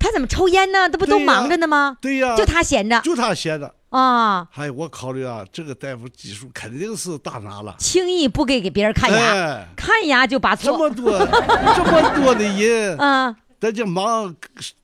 [0.00, 0.88] 他怎么抽烟呢？
[0.88, 1.96] 这不都忙着呢吗？
[2.00, 3.72] 对呀，就他闲着就他闲着。
[3.90, 7.74] 啊，哎，我考虑啊，这个大夫技术肯定是大拿了。
[7.78, 10.70] 轻易不给给别人看牙，哎，看牙就拔错。
[10.70, 14.34] 这么多这么多的人啊， 在这忙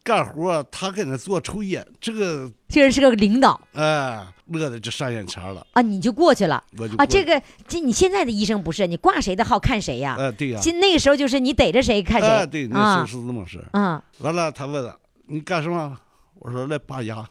[0.02, 5.66] 干活，他跟那做抽烟，这个这人是个领导哎，乐的就上眼前了。
[5.74, 6.64] 啊，你就过去了啊。
[6.78, 10.16] 我就过这个这你现在的医生不是你挂谁的号看谁呀？
[10.18, 12.28] 哎，对呀，现那个时候就是你逮着谁看谁。
[12.28, 13.78] 哎，对，那时候啊是这么事儿。
[13.78, 15.98] 啊，完了，他问了你干什么？
[16.40, 17.24] 我说来拔牙，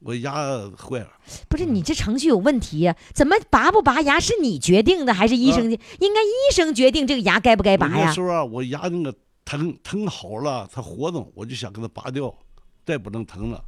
[0.00, 0.32] 我牙
[0.76, 1.08] 坏了。
[1.48, 2.94] 不是你这程序有问题呀？
[3.12, 5.72] 怎么拔不拔牙是你决定的还是医生？
[5.72, 8.20] 啊应该医生决定这个牙该不该拔呀我那时？
[8.20, 12.32] 候啊，我牙那个疼疼好了，它活动，我就想给它拔掉，
[12.86, 13.62] 再不能疼了。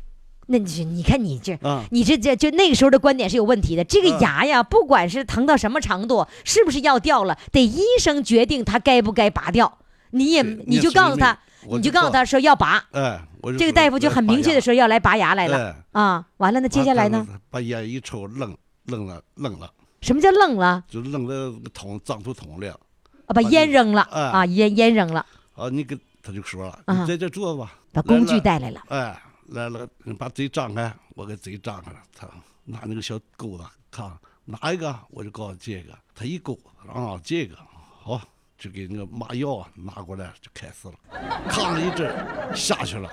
[0.47, 3.85] 那你是你看你这，啊你这这就那个时候的观点是有问题的。
[3.85, 9.79] 这个嗯牙呀，不管是疼到什么程度，是不是要掉了，得医生决定它该不该拔掉。
[10.11, 12.85] 你也你就告诉他，我你就告诉他说要拔。
[12.92, 16.27] 哎，我这个大夫就很明确的说要来拔牙来了哎啊。
[16.38, 17.27] 完了，那接下来呢？？
[17.51, 19.70] 把烟一抽，愣愣了愣了，
[20.01, 20.85] 什么叫愣了？
[20.88, 22.81] 就扔到桶脏出桶里了。
[23.27, 28.83] 啊，把烟扔了哎啊，烟烟扔了，啊，你给他就说了，啊你在这坐吧，把工具带来了。
[28.88, 32.27] 哎，来了，你把嘴张开，我给嘴张开了，他
[32.64, 34.11] 拿那个小钩子看
[34.44, 36.59] 哪一个，我就告诉这个，他一勾
[36.92, 37.57] 啊这个
[38.03, 38.20] 好，
[38.61, 40.94] 就给那个麻药啊拿过来就开始了，
[41.49, 42.14] 扛了一针
[42.55, 43.11] 下去了，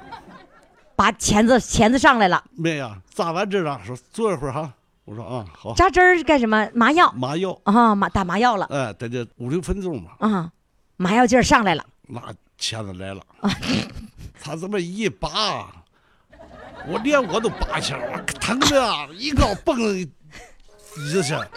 [0.93, 4.73] 把钳子钳子上来了，没呀，扎完针了，说坐一会儿哈，
[5.05, 6.69] 我说啊好，扎针儿干什么？
[6.73, 7.09] 麻药。
[7.13, 8.65] 麻药，啊，麻打麻药了。
[8.65, 10.51] 哎，在这五六分钟吧，啊，
[10.97, 11.85] 麻药劲儿上来了。
[12.09, 12.21] 那
[12.57, 13.21] 钳子来了，
[14.43, 15.71] 他这么一拔，
[16.87, 19.77] 我连我都拔起来，我疼的啊，一高蹦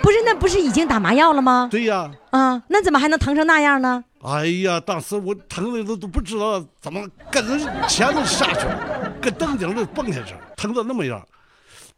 [0.03, 1.69] 不是，那不是已经打麻药了吗？
[1.71, 4.05] 对呀，啊，那怎么还能疼成那样呢？
[4.23, 11.27] 哎呀，当时我疼的都都不知道怎么跟着钳子下去了，跟凳顶上蹦下去了，疼的那么样。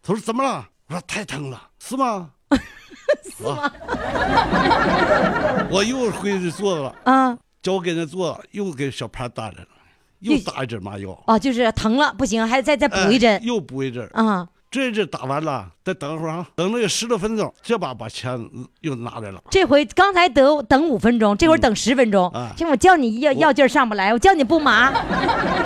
[0.02, 0.66] 他说怎么了？
[0.88, 2.30] 我说太疼了，是吗？
[3.36, 3.70] 是吗？
[5.70, 9.68] 我又回去坐了，啊，叫我跟着坐，又给小潘打来了，
[10.20, 14.08] 又打一针麻药，哦，就是疼了不行，还再再补一针哎又补一针。
[14.12, 14.46] 啊。
[14.72, 18.48] 这一针打完了，再等会儿啊，等了有十多分钟，这把把钳子
[18.80, 19.38] 又拿来了。
[19.50, 22.54] 这回刚才得等五分钟，这会儿等十分钟啊。
[22.56, 24.90] 这我叫你药药劲儿上不来，我叫你不麻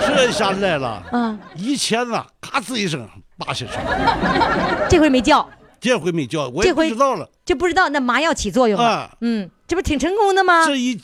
[0.00, 5.48] 这下来了，嗯，一签子咔吱一声拔下去了，这回没叫，
[5.80, 7.30] 这回没叫，我也不知道了。
[7.44, 8.84] 就不知道那麻药起作用了。
[8.84, 10.66] 啊，嗯，这不挺成功的吗？
[10.66, 11.00] 这一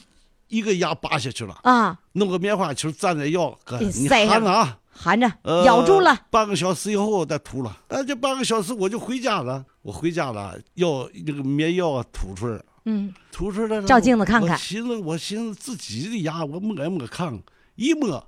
[0.48, 4.78] 一个牙拔下去了，啊，弄个棉花球蘸点药，哥，给你塞上含着啊。
[4.92, 6.16] 含着呃咬住了。
[6.30, 9.64] 半个小时以后再吐了，那这半个小时我就回家了。
[9.82, 13.86] 我回家了，药那个棉药啊吐出来了，嗯，吐出来了。
[13.86, 17.36] 照镜子看看我寻思，我寻思自己的牙，我摸一摸看，
[17.74, 18.24] 一摸，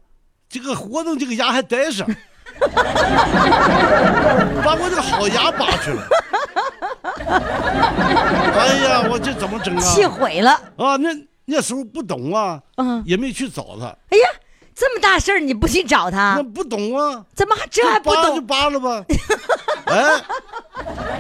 [0.49, 2.05] 这个活动这个牙还带上，
[4.65, 6.09] 把我这个好牙拔去了。
[8.57, 9.81] 哎呀，我这怎么整啊？
[9.81, 10.51] 气毁了。
[10.77, 11.11] 啊，那
[11.45, 14.29] 那时候不懂啊，嗯，也没去找他，哎呀，
[14.75, 16.35] 这么大事儿你不去找他？
[16.37, 17.25] 那，不懂啊。
[17.35, 18.25] 怎么还这还不懂？
[18.25, 18.47] 就懂？
[18.47, 19.05] 拔了吧，
[19.87, 20.21] 哎，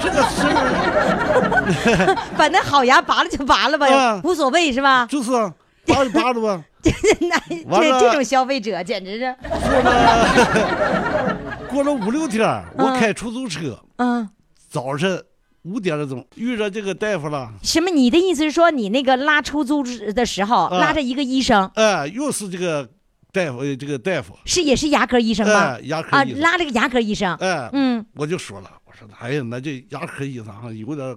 [0.02, 2.16] 这个事儿。
[2.36, 5.06] 把那好牙拔了就拔了吧啊，无所谓是吧？
[5.06, 5.52] 就是啊
[5.86, 6.64] 拔就拔了吧。
[7.20, 7.40] 那
[7.70, 8.00] 完了。
[8.00, 11.38] 这这种消费者简直是，过了
[11.70, 14.28] 过了五六天儿，我开出租车，嗯，
[14.70, 15.22] 早晨
[15.62, 17.88] 五点多钟遇着这个大夫了，什么？
[17.90, 20.78] 你的意思是说你那个拉出租的时候啊。
[20.78, 22.86] 拉着一个医生，哎，又是这个
[23.34, 25.80] 大夫，呃这个大夫，是也是牙科医生吧哎，？
[25.82, 31.16] 牙科啊，医生，拉了个牙科医生，哎，嗯我就说了，我说哎呀，那这牙科医生啊有点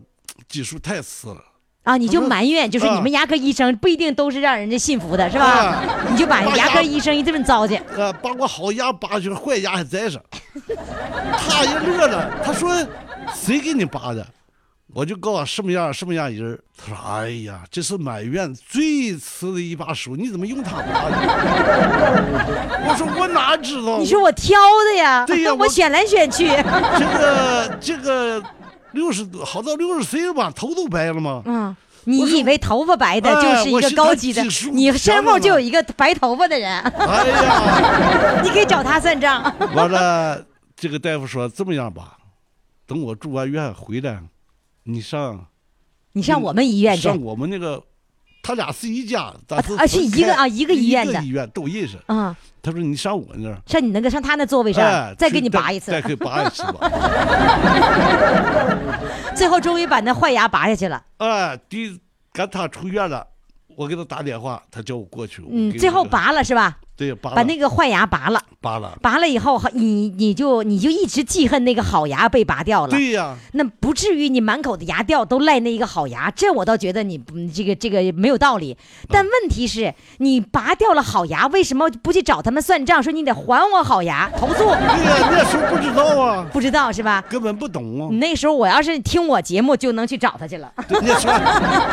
[0.50, 1.42] 技术太次了，
[1.84, 6.08] 啊，你就埋怨，就是你啊们牙科医生不一定都是让人家信服的，是吧啊？
[6.10, 10.20] 你就把把牙科医生一顿糟践，呃，把我好牙拔去了，坏牙还在上。
[11.38, 12.76] 他也乐了，他说
[13.36, 14.26] ：“谁给你拔的？”
[14.94, 21.18] 我就告诉什么样什么样人儿他说：“哎呀，这是满院最次的一把手，你怎么用它拔的？”
[22.88, 23.98] 我说：“我哪知道？
[23.98, 24.56] 你说我挑
[24.92, 25.26] 的呀？
[25.28, 26.48] 对呀 我我选来选去，
[26.98, 28.44] 这个这个
[28.94, 31.42] 六十多，好到六十岁了吧，头都白了吗？
[31.46, 31.76] 嗯。
[32.10, 34.42] 你以为头发白的哎就是一个高级的？
[34.72, 39.44] 你身后就有一个白头发的人，哎呀，你可以找他算账。
[39.76, 40.42] 完了，
[40.78, 42.14] 这个大夫说这么样吧，
[42.88, 44.22] 等我住完院回来，
[44.88, 45.46] 你上。”
[46.14, 47.84] 你上我们医院去上我们那个，
[48.42, 51.96] 他俩是一家，咱是啊是一个啊一个医院的医院都认识。
[52.08, 56.90] 啊，他说你上我那儿，上你那个上他那座位上哎，再给你拔一次再，给拔一次吧。
[59.38, 61.06] 最后终于把那坏牙拔下去了。
[61.18, 62.00] 哎，第
[62.34, 63.28] 赶他出院了，
[63.76, 65.44] 我给他打电话，他叫我过去。
[65.48, 66.80] 嗯，最后拔了是吧？
[66.98, 68.98] 对拔把那个坏牙拔了，拔了。
[69.04, 72.90] 拔了以后，你你就你就一直记恨那个好牙被拔掉了。
[72.90, 77.22] 对呀，那不至于你满口的牙掉都赖那一个好牙，这我倒觉得你
[77.54, 78.76] 这个这个没有道理。
[79.10, 84.64] 但问题是，你拔掉了好牙，为什么不去找他们算账，说你得还我好牙，投诉？
[84.64, 87.24] 对呀，那时候不知道啊， 不知道是吧？
[87.30, 88.18] 根本不懂啊你。
[88.18, 90.72] 那时候我要是听我节目，就能去找他去了。
[90.88, 91.34] 对那时候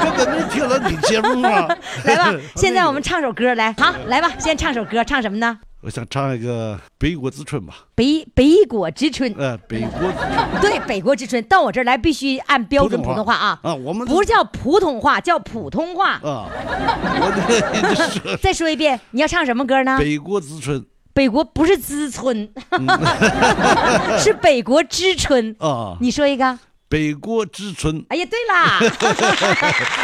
[0.02, 1.68] 根本没听到你节目啊。
[2.04, 5.58] 来吧， 现在我们唱首歌来，好，来吧，先唱首歌，唱什么呢？
[5.80, 7.74] 我想唱一个《北国之春》吧。
[7.94, 10.60] 北北国之春，呃，北国之春。
[10.62, 16.12] 对，北国之春，到我这儿来必须按标准普通话啊，啊，我们不是叫普通话，叫普通话。
[16.12, 19.98] 啊，我 再说一遍，你要唱什么歌呢？
[19.98, 20.82] 北国之春，
[21.12, 22.48] 北国不是之春，
[24.18, 25.54] 是北国之春。
[25.58, 26.58] 啊，你说一个。
[26.86, 28.78] 北国之春，哎呀，对啦，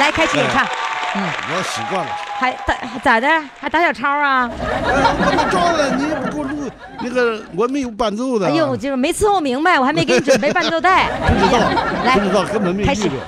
[0.01, 0.67] 来开始演唱，
[1.15, 2.11] 我习惯了。
[2.39, 3.29] 还打咋的？
[3.59, 4.51] 还打小抄啊？
[4.87, 4.93] 哎
[5.27, 5.97] 怎么着了？
[5.97, 6.71] 你也不给我录
[7.03, 8.47] 那个，我没有伴奏的。
[8.47, 11.09] 哎呦，就是没伺候明白，我还没给你准备伴奏带。
[11.27, 11.59] 不知道，
[12.05, 13.19] 来不知道，根本没开始遇过。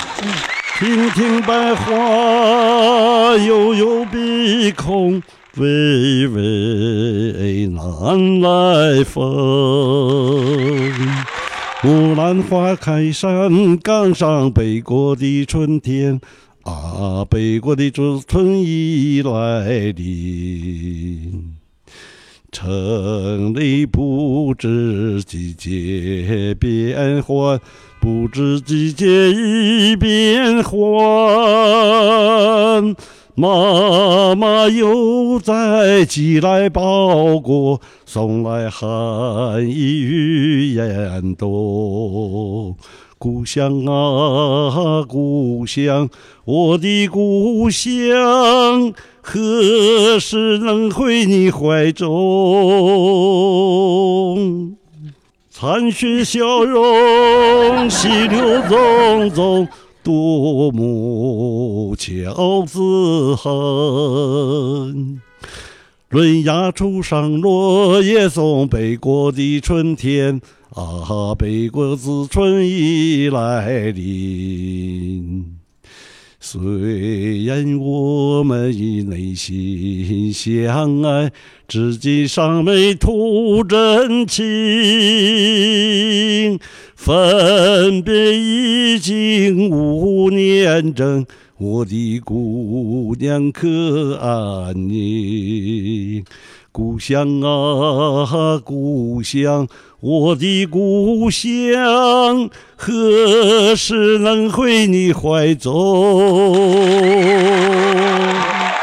[0.79, 1.95] 亭亭百花，
[3.37, 5.23] 悠悠碧空，
[5.57, 9.23] 巍巍南来风。
[11.83, 16.21] 木兰花开山岗上，北国的春天
[16.65, 21.57] 啊，北国的春已来临。
[22.53, 27.59] 城里不知季节变换，
[27.99, 30.83] 不知季节已变换。
[33.35, 42.77] 妈妈又在寄来包裹，送来寒衣与烟斗。
[43.23, 46.11] 故乡啊，故乡，
[46.45, 52.11] 我的故乡，何时能回你怀中？
[55.49, 59.69] 残雪消融，溪流淙淙，
[60.03, 65.21] 多么俏自横。
[66.09, 70.41] 论芽初上落叶送北国的春天
[70.75, 75.59] 啊，北国之春已来临。
[76.41, 81.31] 虽然我们已内心相爱，
[81.69, 84.43] 至今尚没吐真情。
[86.97, 91.27] 分别已经五年整，
[91.59, 96.25] 我的姑娘可安宁？
[96.73, 99.69] 故乡啊，故乡，
[100.03, 106.53] 我的故乡，何时能回你怀中？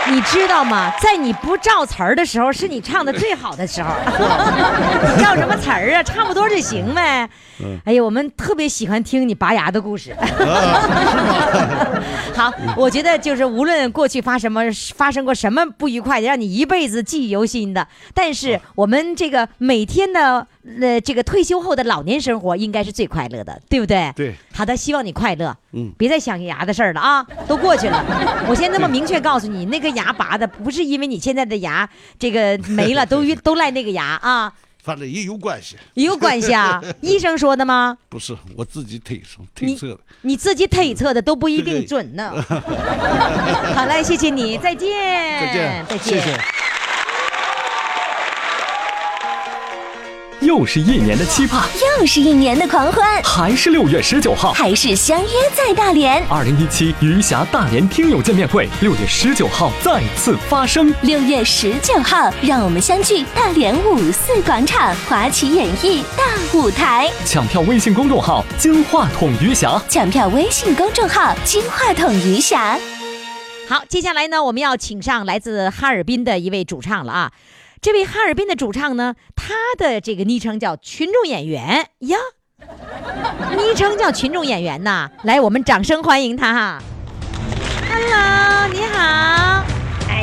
[0.09, 0.93] 你知道吗？
[1.01, 3.89] 在你不照词儿的时候，是你唱的最好的时候。
[5.13, 6.01] 你照什么词儿啊？
[6.01, 7.29] 差不多就行呗。
[7.85, 10.15] 哎呀，我们特别喜欢听你拔牙的故事。
[12.35, 14.61] 好，我觉得就是无论过去发什么
[14.95, 20.45] 发生过什么不愉快的，让你一辈子记忆犹新的，但是我们这个每天的
[20.79, 24.11] 呃这个退休后的老年生活应该是最快乐的，对不对？
[24.15, 24.33] 对。
[24.53, 25.55] 好的，希望你快乐。
[25.71, 28.03] 嗯别再想牙的事儿了啊，都过去了。
[28.49, 31.87] 我先这么明确告诉你，那个牙拔的不是因为你现在的牙
[32.17, 34.51] 这个没了，都都赖那个牙啊，
[34.81, 36.81] 反正也有关系，有关系啊。
[37.01, 37.97] 医生说的吗？
[38.07, 39.99] 不是我自己推测推测的。
[40.21, 42.31] 你自己推测的都不一定准呢。
[43.75, 44.89] 好嘞，谢谢你，再见，
[45.39, 45.99] 再见，再见。
[45.99, 46.58] 谢谢。
[50.49, 51.69] 又是一年的期盼，
[51.99, 54.51] 又是一年的狂欢，还是六月十九号。
[54.51, 56.25] 还是相约在大连。
[56.27, 60.91] 二零一七余霞大连听友见面会，六月十九号再次发生。
[61.03, 66.23] 六月十九号，让我们相聚大连五四广场华旗演艺大
[66.57, 67.11] 舞台。
[67.27, 72.75] 抢票微信公众号“金话筒余霞抢票微信公众号“金话筒余霞
[73.67, 77.31] 好，接下来呢，我们要请上来自哈尔滨的一位主唱了啊。
[77.81, 82.17] 这位哈尔滨的主唱呢，他的这个昵称叫群众演员呀，
[83.55, 85.09] 昵称叫群众演员呐。
[85.23, 86.83] 来，我们掌声欢迎他哈。
[87.89, 89.63] Hello，你好，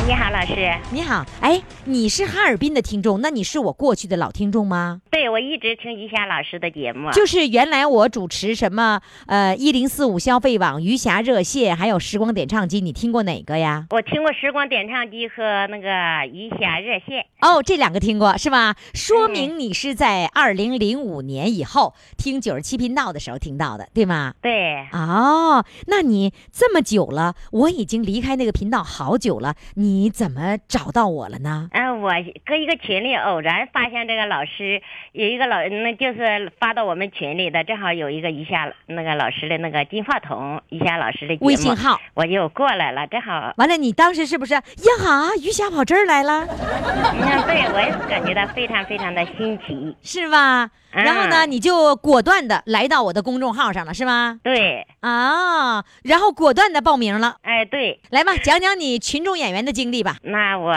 [0.07, 0.73] 你好，老师。
[0.93, 5.01] 你好，哎，你是哈尔滨的听众，那你是我过去的老听众吗？
[5.11, 7.11] 对，我一直听余霞老师的节目。
[7.11, 13.87] 就是原来我主持什么呃一零四五消费网、余霞热线，还有时光点唱机，你听过哪个呀？
[13.91, 17.27] 我听过时光点唱机和那个余霞热线。
[17.41, 18.77] 哦，这两个听过是吧？
[18.95, 24.35] 说明你是在二零零五年以后听九十七频道的时候听到的，对吗？
[24.41, 31.69] 对，哦，那你这么久了，我已经离开那个频道好久了，你怎么找到我了呢？
[31.73, 32.11] 嗯、我
[32.45, 34.83] 搁一个群里偶然发现这个老师
[35.13, 44.63] 有一个老，那就是发到我们群里的，正好有一个余下那个老师的那个金话筒，余下老师的微信号，我就过来了，正好，完了，你当时是不是呀
[45.01, 45.31] 哈？
[45.43, 49.97] 余霞跑这儿来了， 嗯，对我也是感觉到非常非常的新奇。
[50.03, 50.71] 是吧？
[50.93, 54.41] 然后呢，嗯你就果断的来到我的公众号上了，是吗？
[54.43, 57.37] 对，啊，然后果断的报名了。
[57.43, 60.17] 哎，对，来吧，讲讲你群众演员的经历吧。
[60.23, 60.75] 那我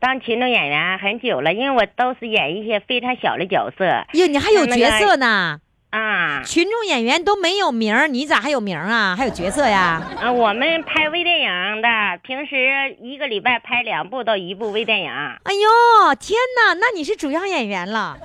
[0.00, 3.84] 当群众演员很久了，因为我都是演一些非常小的角色。
[4.12, 5.60] 哟，你还有角色呢？
[5.90, 9.16] 啊，群众演员都没有名儿，你咋还有名儿啊？
[9.16, 10.02] 还有角色呀？
[10.20, 11.88] 啊，我们拍微电影的，
[12.22, 18.18] 平时一个礼拜拍两部到一部微电影，哎呦，天哪，那你是主要演员了？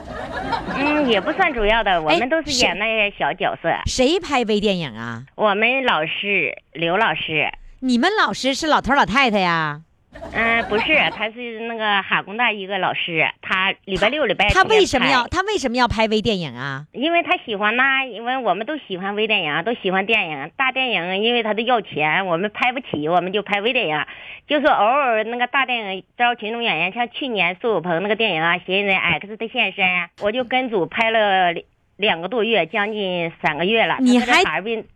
[0.76, 3.70] 嗯，也不算主要的，我哎们都是是演那些小角色。
[3.86, 5.24] 谁拍微电影啊？
[5.36, 9.80] 我们老师刘老师，你们老师是老头老太太呀？
[10.32, 16.86] 嗯、不是， 他是那个哈工大一个老师，他礼拜六、礼拜他天为什么要他为什么要拍微电影啊？
[16.92, 20.52] 因为他喜欢呐，因为我们都喜欢微电影，都喜欢电影。
[20.56, 24.06] 大电影因为他都要钱，我们拍不起，我们就拍微电影。
[24.48, 29.86] 就是偶尔那个大电影招群众演员，像去年苏有朋那个电影啊，《嫌疑人 X 的现身》，
[30.22, 31.54] 我就跟组拍了
[32.04, 33.98] 两两个多月，将近三个月了。
[34.00, 34.44] 你还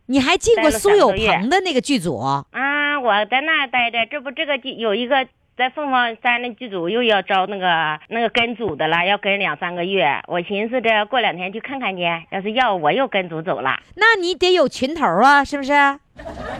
[0.05, 2.19] 你还进过苏有朋的那个剧组？
[2.19, 5.27] 啊，我在那待着，这不这个剧有一个。
[5.57, 10.21] 在凤凰山的剧组又要招那个那个跟组的了，要跟两三个月。
[10.27, 13.79] 我寻思着过两天去看看去，要是要我又跟组走了。
[13.95, 15.73] 那你得有群头啊，是不是？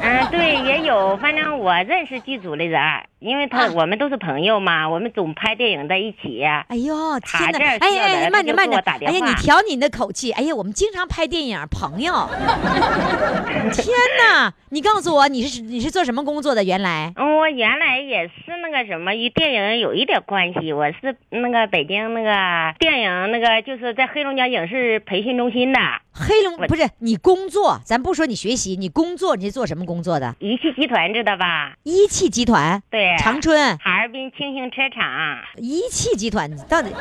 [0.01, 2.81] 嗯，对，也有，反正我认识剧组的人，
[3.19, 6.43] 因为他、啊我们都是朋友嘛，我们总拍电影在一起。
[6.43, 7.59] 哎呦，天哪！
[7.59, 10.31] 哎哎，需要人慢着慢着哎呀，你调你的口气。
[10.31, 12.29] 哎呀，我们经常拍电影，朋友。
[13.73, 13.87] 天
[14.19, 14.53] 哪！
[14.69, 16.63] 你告诉我，你是你是做什么工作的？
[16.63, 20.73] 原来嗯，我原来也是那个什么，与电影有一点关系。
[20.73, 25.79] 我是那个北京那个电影那个，就是在黑龙江影视培训中心的
[26.11, 30.35] 黑龙不是你工作，咱不说你学习，你工作你是做什么工作的？
[30.39, 31.73] 一汽集团，知道吧？
[31.83, 35.39] 一汽集团，对，长春哈尔滨轻型车厂。
[35.57, 36.91] 一汽集团，到底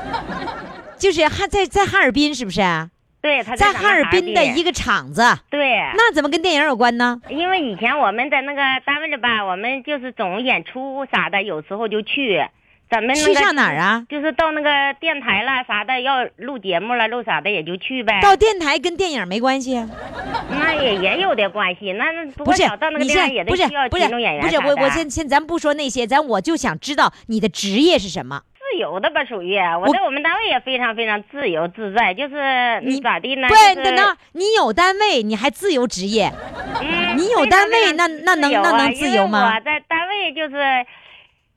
[0.98, 2.61] 就是哈在在哈尔滨是不是？
[3.22, 5.80] 对，他在哈尔滨的一个厂子，对。
[5.94, 7.20] 那怎么跟电影有关呢？
[7.28, 12.46] 因为以前我们在那个单位里吧，我们就是总演出啥的，有时候就去。
[12.89, 14.05] 咱们那个去上哪儿啊？
[14.09, 14.70] 就是到那个
[15.01, 18.20] 电台了啥的，要录节目了，录啥的也就去呗。
[18.22, 19.89] 到电台跟电影没关系啊？
[20.51, 28.43] 那也也有点关系，那那不是到那个你电台也得现不是需要不是群众演员不是我我先先咱不说那些，咱我就想知道你的职业是什么。
[28.59, 33.49] 自由的吧，属于我我在我们单位也非常非常自由自在，就是你咋地呢？
[33.49, 36.32] 不，就是等等，你有单位，你还自由职业？
[36.80, 40.84] 嗯你有单位那那能那能自由吗我在单位就是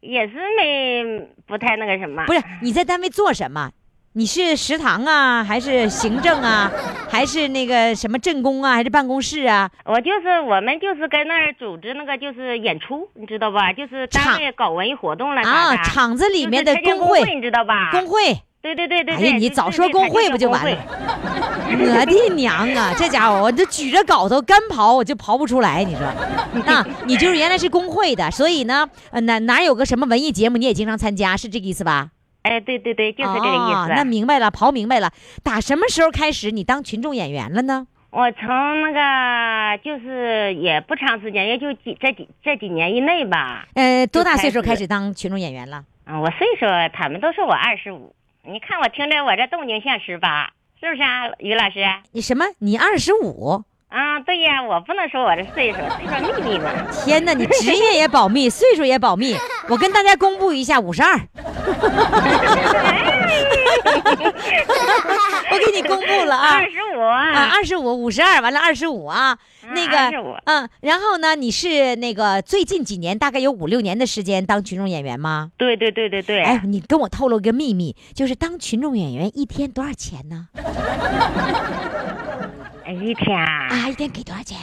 [0.02, 3.72] 也是没不太那个什么，不是你在单位做什么？
[4.14, 6.70] 你是食堂啊，还是行政啊，
[7.10, 9.70] 还是那个什么政工啊，还是办公室啊？
[9.86, 13.72] 我就是我们就是跟那儿组织那个就是演出，你知道吧？
[13.72, 17.91] 就是单位搞文艺活动了啥啊，厂子里面的工会，你知道吧？
[17.91, 18.41] 工会。
[18.62, 20.78] 对对对对哎呀，你早说工会不就完了？
[21.70, 25.84] 我的娘啊，这家伙我这举着镐头干刨，我就刨不出来。
[25.84, 26.01] 你说，
[26.66, 32.10] 那 你就是原来是工会的，所以呢，呃哪哪有个什么文艺节目你也经常参加，是这个意思吧？
[32.41, 33.91] 哎，对对对，就是这个意思。
[33.91, 35.12] 哦那明白了，刨明白了。
[35.43, 37.88] 打什么时候开始你当群众演员了呢？
[38.12, 38.47] 我从
[38.82, 43.68] 那个就是也不长时间，也就几这几这几年以内吧。
[43.76, 45.84] 呃，多大岁数开始当群众演员了？
[46.07, 48.16] 嗯，我岁数他们都说我二十五，
[48.52, 51.86] 你看我听着我这动静像十八，是不是啊，于老师？
[52.12, 52.45] 你什么？
[52.58, 53.64] 你二十五？
[53.89, 56.72] 啊，对呀，我不能说我这岁数，这叫秘密嘛。
[57.06, 59.36] 天哪，你职业也保密，岁数也保密。
[59.68, 61.16] 我跟大家公布一下，五十二。
[65.52, 66.70] 我给你公布了啊二。
[66.70, 69.38] 十五啊，二十五，五十二，完了二十五啊，
[69.74, 69.98] 那个，
[70.46, 75.52] 嗯，然后呢，你是那个最近几年，大概有五六年的时间当群众演员吗？
[75.58, 76.44] 对对对对对。
[76.44, 80.48] 哎，你跟我透露个秘密，就是当群众演员一天多少钱呢？
[82.90, 84.58] 哎一天啊，啊，一天给多少钱？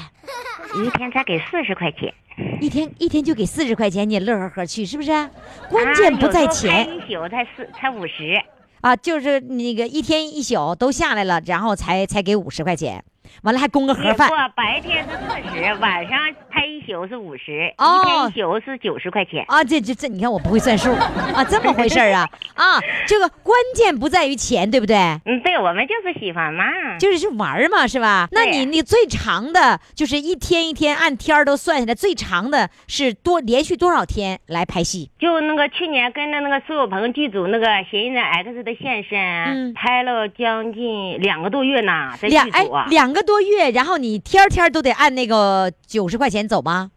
[0.85, 2.13] 一天才给四十块钱。
[2.61, 5.13] 一天一天就给四十块钱，你也乐呵呵去，是不是？
[5.71, 8.43] 关键不在钱一宿才四才五十。
[8.81, 13.05] 啊，就是那个一天一宿都下来了，然后才才给五十块钱，
[13.43, 16.19] 完了还供个盒饭不，白天是四十，晚上
[16.51, 19.45] 拍一宿是五十，哦一天一宿是九十块钱。
[19.49, 20.93] 啊，这这这，你看我不会算数
[21.35, 24.97] 啊，这么回事儿啊啊，这个关键不在于钱，对不对？
[25.25, 26.65] 嗯，对，我们就是喜欢嘛。
[26.99, 28.29] 就是去玩嘛，是吧？
[28.33, 35.11] 那你你最长的就是一天一天按天儿都算下来，最长的是多连续多少天来拍戏？
[35.19, 42.87] 就那个去年跟着那个苏有朋剧组那个《嫌疑人 X 的现身》嗯拍了将近两个多月呢，在剧组啊。
[42.89, 46.91] 两个个多月，然后你天天都得按那个九十块钱走吗？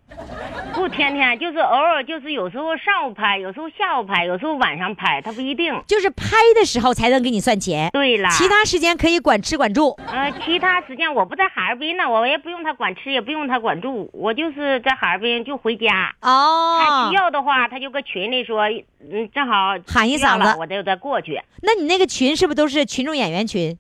[0.89, 5.79] 不天天，就是偶尔，就是有时候上午拍，有时候下午拍，有时候晚上拍，他不一定。
[5.85, 9.95] 就是拍的时候才能给你算钱，对啦，其他时间可以管吃管住。
[10.07, 16.15] 呃，其他时间我不在哈尔滨呢，我也不用他管吃，也不用他管住，我就是在哈尔滨就回家。
[16.21, 18.63] 哦他哦需，要的话，他就搁群里说，
[19.11, 21.39] 嗯，正好喊一嗓子我就再过去。
[21.61, 23.77] 那你那个群是不是都是群众演员群？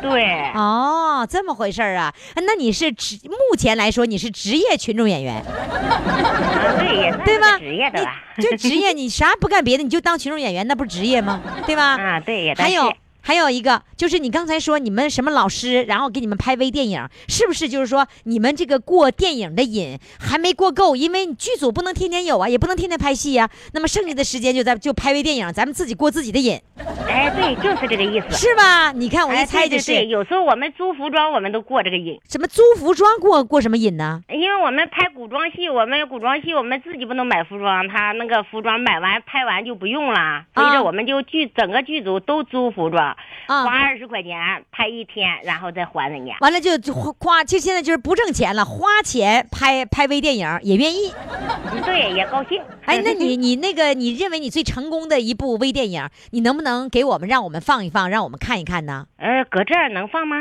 [0.00, 2.12] 对，哦，这么回事儿啊？
[2.34, 6.31] 那你是职目前来说你是职业群众演员，啊，
[6.78, 7.58] 对，也算对吧？
[7.58, 8.22] 是职业的吧。
[8.36, 11.40] 你就职业，你啥不干别的，你就当群众演员，那不是职业吗？
[11.66, 11.96] 对吧？
[11.96, 12.92] 啊，对，也还有
[13.22, 20.96] 还有一个就是你刚才说你们什么老师，然后给你们拍微电影，是不是就是说你们这个过电影的瘾还没过够？
[20.96, 26.60] 因为你剧组不能天天有啊，也不能天天拍戏呀、那么剩下的时间就在就拍微电影，咱们自己过自己的瘾，
[27.06, 28.36] 哎，对，就是这个意思。
[28.36, 28.90] 是吧？
[28.92, 32.20] 你看我一哎，猜就是、对对对，有时候我们租服装，我们都过这个瘾。
[32.28, 34.20] 什么租服装过过什么瘾呢？
[34.28, 43.11] 因为我们拍古装戏，我们古装戏我们自己不能买服装，他那个服装买完拍完就不用了，所以啊说我们就剧整个剧组都租服装，
[43.46, 44.38] 啊花二十块钱
[44.70, 46.32] 拍一天，然后再还人家。
[46.40, 51.12] 完了就就花花，就现在就是不挣钱了，花钱拍拍微电影也愿意。
[51.84, 52.62] 对，也高兴。
[52.84, 59.06] 哎，那你你那个你认为你最成功的一部微电影，你能不能给我们让我们放一放，让我们看一看呢？
[59.16, 60.36] 呃，搁这儿能放吗？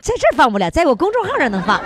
[0.00, 1.80] 在这儿放不了，在我公众号上能放，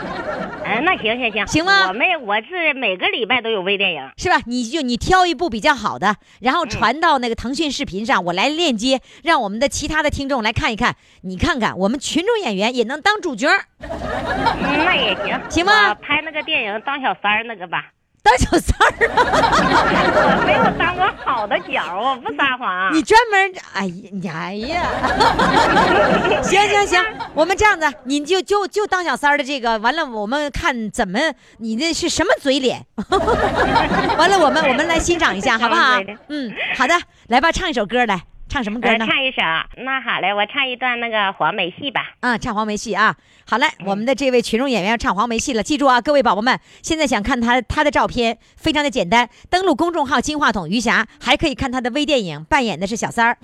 [0.64, 1.88] 嗯、那行行行，行吗？
[1.88, 4.10] 我们我是每个礼拜都有微电影。
[4.16, 4.40] 是吧？
[4.46, 6.56] 你就你挑一部比较好的，然嗯。
[6.56, 10.96] 后传到那个腾讯视频上，我来链接，让我们的其他的听众来看一看。
[11.22, 13.48] 你看看，我们群众演员也能当主角，
[13.80, 13.88] 嗯，
[14.84, 15.94] 那也行，行吗？
[15.94, 17.86] 拍那个电影当小三儿那个吧，
[18.28, 19.16] 当小三儿啊！
[20.38, 22.92] 我没有当过好的角，我不撒谎。
[22.94, 23.86] 你专门，哎
[24.22, 24.82] 呀，哎呀，
[26.44, 27.02] 行行行，
[27.32, 31.18] 我们这样子，你就就就当小三儿的这个，完了我们看怎么
[31.58, 32.84] 你那是什么嘴脸，
[34.18, 35.98] 完了我们我们来欣赏一下，好不好？
[36.28, 36.94] 嗯，好的，
[37.28, 39.06] 来吧，唱一首歌来，唱什么歌呃，呢？
[39.06, 39.42] 唱一首，
[39.76, 42.12] 那好嘞，我唱一段那个黄梅戏吧。
[42.20, 43.14] 啊，唱黄梅戏啊！
[43.46, 53.36] 好嘞，我们的这位群众演员要唱黄梅戏了，记住啊，各位宝宝们，现在想看他他的照片，非常的简单，登录公众号“金话筒余霞”，还可以看他的微电影，扮演的是小三儿。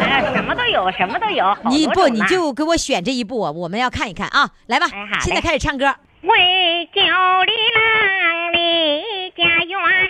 [0.00, 1.56] 哎呀，什么都有，什么都有。
[1.70, 4.50] 你不，你就给我选这一部，我们要看一看啊！
[4.66, 4.86] 来吧
[5.20, 5.94] 现在开始唱歌。
[6.22, 10.05] 为救里郎离家园，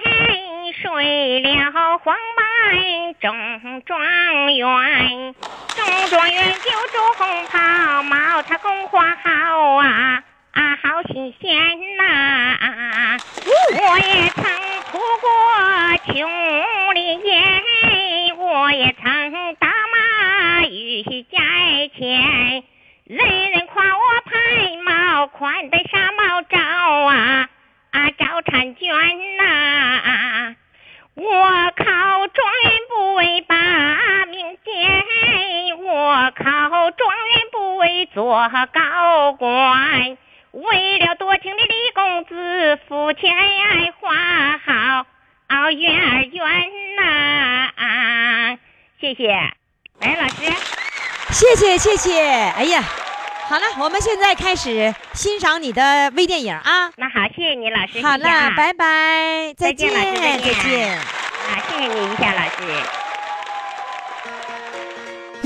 [0.83, 3.99] 睡了黄白中状
[4.55, 5.35] 元。
[5.75, 10.23] 中状元就种红袍，帽他宫花好啊
[10.53, 11.55] 啊，好新鲜
[11.97, 13.19] 呐、
[13.73, 14.45] 我也曾
[14.91, 15.29] 出过
[16.07, 16.15] 琼
[16.95, 17.63] 林宴，
[18.39, 19.36] 我也曾
[51.79, 52.83] 谢谢哎呀，
[53.49, 56.91] 好了，我们现在开始欣赏你的微电影啊！
[56.97, 58.03] 那好，谢谢你老师。
[58.03, 60.99] 好了，拜拜，再再见再见再见。
[60.99, 61.03] 啊，
[61.69, 62.96] 谢谢你一下，老师。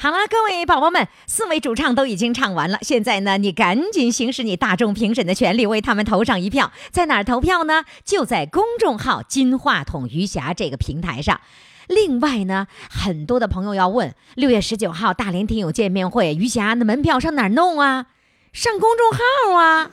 [0.00, 6.70] 好了，各位宝宝们，四位主唱都已经唱完了，现在呢，你赶紧行使你大众评审的权利，为他们投上一票。
[6.92, 7.82] 在哪儿投票呢？
[8.04, 11.40] 就在公众号“金话筒余霞”这个平台上。
[11.88, 18.06] 另外呢，很多的朋友要问，六月十九号大连听友见面会，余霞的门票上哪儿弄啊？
[18.52, 19.90] 上公众号啊！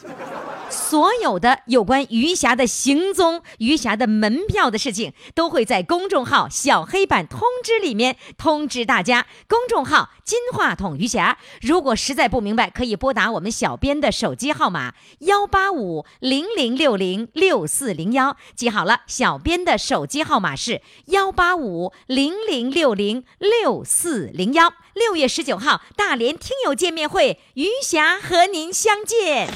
[0.70, 9.28] 所有的有关余霞的行踪、余霞的门票的事情，都会在公众号“小黑板通知”里面通知大家。
[9.48, 24.74] 公众号“金话筒余霞”，如果实在不明白，可以拨打我们小编的手机号码幺八五零零六零六四零幺，记好了，小编的手机号码是幺八五零零六零六四零幺。
[24.96, 29.50] 六月十九号，大连听友见面会，余霞和您相见。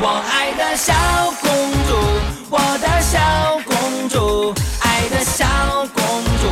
[0.00, 0.94] 我爱的小
[1.40, 1.50] 公
[1.88, 1.96] 主，
[2.48, 5.44] 我的小公主，爱的小
[5.92, 6.46] 公主，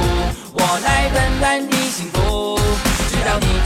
[0.52, 2.58] 我来温暖你幸福。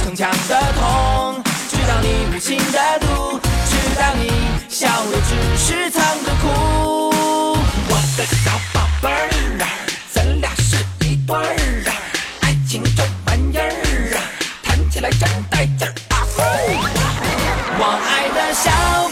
[0.05, 4.31] 逞强的痛，知道你无情的毒，知道你
[4.69, 7.11] 笑的只是藏着哭。
[7.11, 9.29] 我的小宝贝儿
[18.63, 19.08] 小